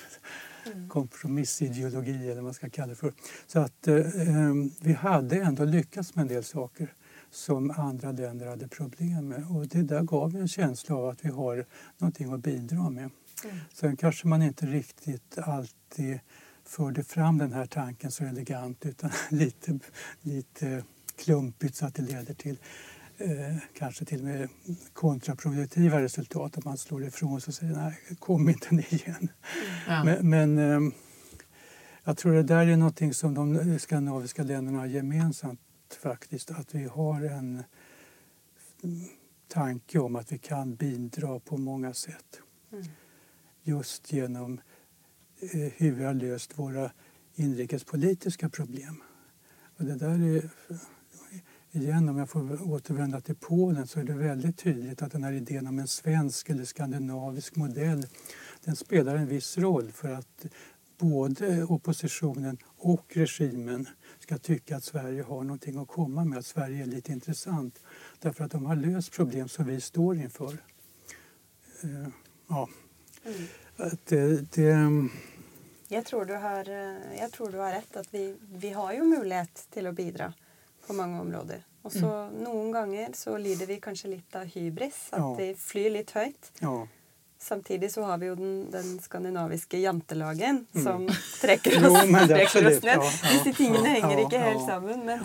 Kompromissideologi 0.89 2.25
eller 2.25 2.35
vad 2.35 2.45
man 2.45 2.55
ska 2.55 2.71
kalla 2.71 2.87
det 2.87 2.95
för. 2.95 3.13
Så 3.47 3.59
att 3.59 3.89
eh, 3.89 3.97
eh, 3.97 4.55
vi 4.81 4.93
hade 4.93 5.37
ändå 5.37 5.65
lyckats 5.65 6.15
med 6.15 6.23
en 6.23 6.29
del 6.29 6.45
saker 6.45 6.95
som 7.31 7.71
andra 7.71 8.13
länder 8.13 8.47
hade 8.47 8.69
problem 8.69 9.29
med. 9.29 9.47
Och 9.51 9.69
det 9.69 9.83
där 9.83 10.03
gav 10.03 10.37
en 10.37 10.49
känsla 10.49 10.97
av 10.97 11.09
att 11.09 11.25
vi 11.25 11.29
har 11.29 11.67
någonting 11.99 12.33
att 12.33 12.41
bidra 12.41 12.91
med. 12.91 13.11
Mm. 13.45 13.57
Sen 13.75 13.97
kanske 13.97 14.27
man 14.27 14.43
inte 14.43 14.67
riktigt 14.67 15.39
alltid 15.39 16.21
förde 16.65 17.05
fram 17.05 17.39
den 17.39 17.53
här 17.53 17.67
tanken 17.67 18.11
så 18.11 18.25
elegant 18.25 18.87
utan 18.87 19.11
lite, 19.31 19.79
lite 20.21 20.85
klumpigt 21.17 21.77
så 21.77 21.87
att 21.87 21.95
det 21.95 22.03
leder 22.03 22.35
till 22.35 22.59
eh, 23.19 23.57
kanske 23.75 24.05
till 24.05 24.19
och 24.19 24.25
med 24.25 24.49
kontraproduktiva 24.93 26.03
resultat. 26.03 26.59
Att 26.59 26.65
man 26.65 26.79
slår 26.79 27.05
ifrån 27.05 27.41
sig 27.41 27.51
och 27.51 27.55
säger 27.55 27.73
nej, 27.73 27.99
kom 28.19 28.49
inte 28.49 28.75
ni 28.75 28.87
igen. 28.91 29.17
Mm. 29.17 29.29
Ja. 29.87 30.05
Men, 30.05 30.31
men 30.31 30.59
eh, 30.59 30.93
jag 32.05 32.17
tror 32.17 32.33
det 32.33 32.43
där 32.43 32.67
är 32.67 32.77
någonting 32.77 33.15
som 33.15 33.35
de 33.35 33.79
skandinaviska 33.79 34.43
länderna 34.43 34.79
har 34.79 34.87
gemensamt 34.87 35.61
faktiskt 36.03 36.51
att 36.51 36.75
vi 36.75 36.85
har 36.85 37.23
en 37.23 37.63
tanke 39.49 39.99
om 39.99 40.17
att 40.17 40.33
vi 40.33 40.39
kan 40.39 40.75
bidra 40.75 41.41
på 41.41 41.57
många 41.57 41.95
sätt. 41.95 42.41
Mm. 42.73 42.85
Just 43.63 44.13
genom 44.13 44.61
eh, 45.41 45.73
hur 45.77 45.93
vi 45.93 46.05
har 46.05 46.15
löst 46.15 46.59
våra 46.59 46.91
inrikespolitiska 47.35 48.49
problem. 48.49 49.03
Och 49.77 49.85
det 49.85 49.95
där 49.95 50.37
är, 50.37 50.51
igen, 51.83 52.09
om 52.09 52.19
jag 52.19 52.31
får 52.31 52.71
återvända 52.73 53.21
till 53.21 53.37
Polen 53.37 53.87
så 53.87 54.01
är 54.01 54.05
det 54.05 54.13
väldigt 54.13 54.59
tydligt 54.59 55.03
att 55.03 55.13
den 55.13 55.25
här 55.25 55.33
idén 55.33 55.67
om 55.67 55.79
en 55.79 55.89
svensk 55.89 56.51
eller 56.51 56.65
skandinavisk 56.65 57.57
modell 57.57 58.07
den 58.65 58.77
spelar 58.77 59.17
en 59.17 59.27
viss 59.27 59.59
roll 59.59 59.93
för 59.93 60.13
att 60.13 60.47
både 60.99 61.65
oppositionen 61.65 62.59
och 62.77 63.05
regimen 63.09 63.89
ska 64.19 64.39
tycka 64.39 64.77
att 64.77 64.85
Sverige 64.85 65.23
har 65.23 65.43
någonting 65.43 65.79
att 65.79 65.89
komma 65.89 66.25
med, 66.25 66.39
att 66.39 66.47
Sverige 66.47 66.83
är 66.83 66.87
lite 66.87 67.13
intressant. 67.13 67.81
Därför 68.19 68.45
att 68.45 68.51
de 68.51 68.67
har 68.67 68.77
löst 68.77 69.13
problem 69.13 69.49
som 69.49 69.67
vi 69.67 69.81
står 69.81 70.17
inför. 70.17 70.53
Uh, 71.85 72.09
ja. 72.49 72.69
Mm. 73.25 73.99
Det, 74.05 74.53
det, 74.53 75.09
jag, 75.89 76.05
tror 76.05 76.25
du 76.25 76.35
har, 76.35 76.69
eh, 76.69 77.19
jag 77.19 77.33
tror 77.33 77.51
du 77.51 77.59
har 77.59 77.73
rätt. 77.73 77.97
att 77.97 78.15
vi, 78.15 78.37
vi 78.41 78.71
har 78.71 78.93
ju 78.93 79.03
möjlighet 79.03 79.67
till 79.71 79.87
att 79.87 79.95
bidra 79.95 80.33
på 80.89 80.95
många 80.95 81.21
områden. 81.21 81.63
Och 81.83 81.93
så 81.93 82.15
mm. 82.15 82.35
Noen 82.45 82.73
ganger 82.73 83.11
så 83.15 83.39
lider 83.39 83.67
vi 83.67 83.81
kanske 83.81 84.09
lite 84.09 84.41
av 84.41 84.47
hybris, 84.47 85.09
att 85.11 85.19
ja. 85.19 85.35
vi 85.35 85.55
flyr 85.55 85.91
lite 85.91 86.19
högt. 86.19 86.53
Ja. 86.61 86.89
Samtidigt 87.39 87.93
så 87.93 88.03
har 88.03 88.19
vi 88.19 88.27
ju 88.27 88.35
den, 88.35 88.71
den 88.71 89.01
skandinaviska 89.01 89.79
jantelagen 89.79 90.67
mm. 90.73 90.85
som 90.85 91.09
träcker 91.41 91.87
oss, 91.87 92.03
jo, 92.07 92.27
träcker 92.27 92.67
oss 92.67 92.83
ned. 92.83 92.99
Ja, 92.99 93.13
Disse 93.33 93.53
tingene 93.53 93.89
henger 93.89 94.25
ikke 94.25 94.39
helt 94.39 94.67
sammen. 94.67 95.07
Men 95.07 95.21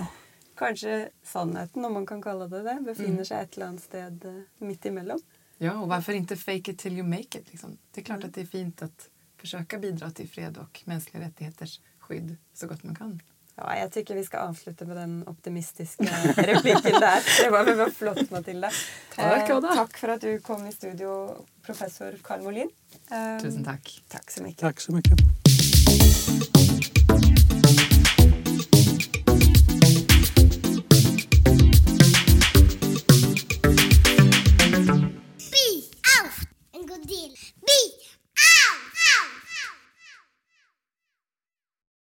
kanske 0.55 1.09
sannheten, 1.24 1.86
om 1.86 1.93
man 1.93 2.05
kan 2.05 2.22
kalla 2.22 2.47
det 2.47 2.64
det, 2.64 2.78
befinner 2.86 3.09
mm. 3.09 3.26
sig 3.26 3.41
ett 3.41 3.55
eller 3.55 3.66
annat 3.66 3.84
sted 3.84 4.26
eh, 4.26 4.66
mitt 4.68 4.86
emellan. 4.86 5.20
Ja, 5.57 5.80
och 5.80 5.88
varför 5.88 6.14
inte 6.14 6.36
fake 6.36 6.72
it 6.72 6.80
till 6.80 6.93
you 6.93 7.07
make 7.07 7.39
it? 7.39 7.51
Liksom? 7.51 7.78
Det 7.91 8.01
är 8.01 8.05
klart 8.05 8.24
att 8.24 8.34
det 8.34 8.41
är 8.41 8.45
fint 8.45 8.82
att 8.82 9.09
försöka 9.38 9.78
bidra 9.78 10.11
till 10.11 10.30
fred 10.30 10.57
och 10.57 10.82
mänskliga 10.86 11.24
rättigheters 11.24 11.80
skydd 11.99 12.38
så 12.53 12.68
gott 12.68 12.84
man 12.84 12.95
kan. 12.95 13.22
Ja, 13.55 13.77
jag 13.77 13.91
tycker 13.91 14.15
vi 14.15 14.23
ska 14.23 14.39
avsluta 14.39 14.85
med 14.85 14.97
den 14.97 15.23
optimistiska 15.27 16.03
repliken 16.35 16.99
där. 16.99 17.43
Det 17.43 17.49
var 17.49 17.63
väl 17.63 17.91
flott 17.91 18.31
Matilda. 18.31 18.71
Tack, 19.15 19.49
eh, 19.49 19.61
tack 19.61 19.97
för 19.97 20.07
att 20.07 20.21
du 20.21 20.39
kom 20.39 20.67
i 20.67 20.71
studio, 20.71 21.35
professor 21.65 22.15
Karl 22.23 22.41
Molin. 22.41 22.69
Eh, 23.11 23.41
Tusen 23.41 23.63
tack. 23.63 24.03
Tack 24.07 24.31
så 24.31 24.43
mycket. 24.43 24.59
Tack 24.61 24.81
så 24.81 24.91
mycket. 24.91 25.32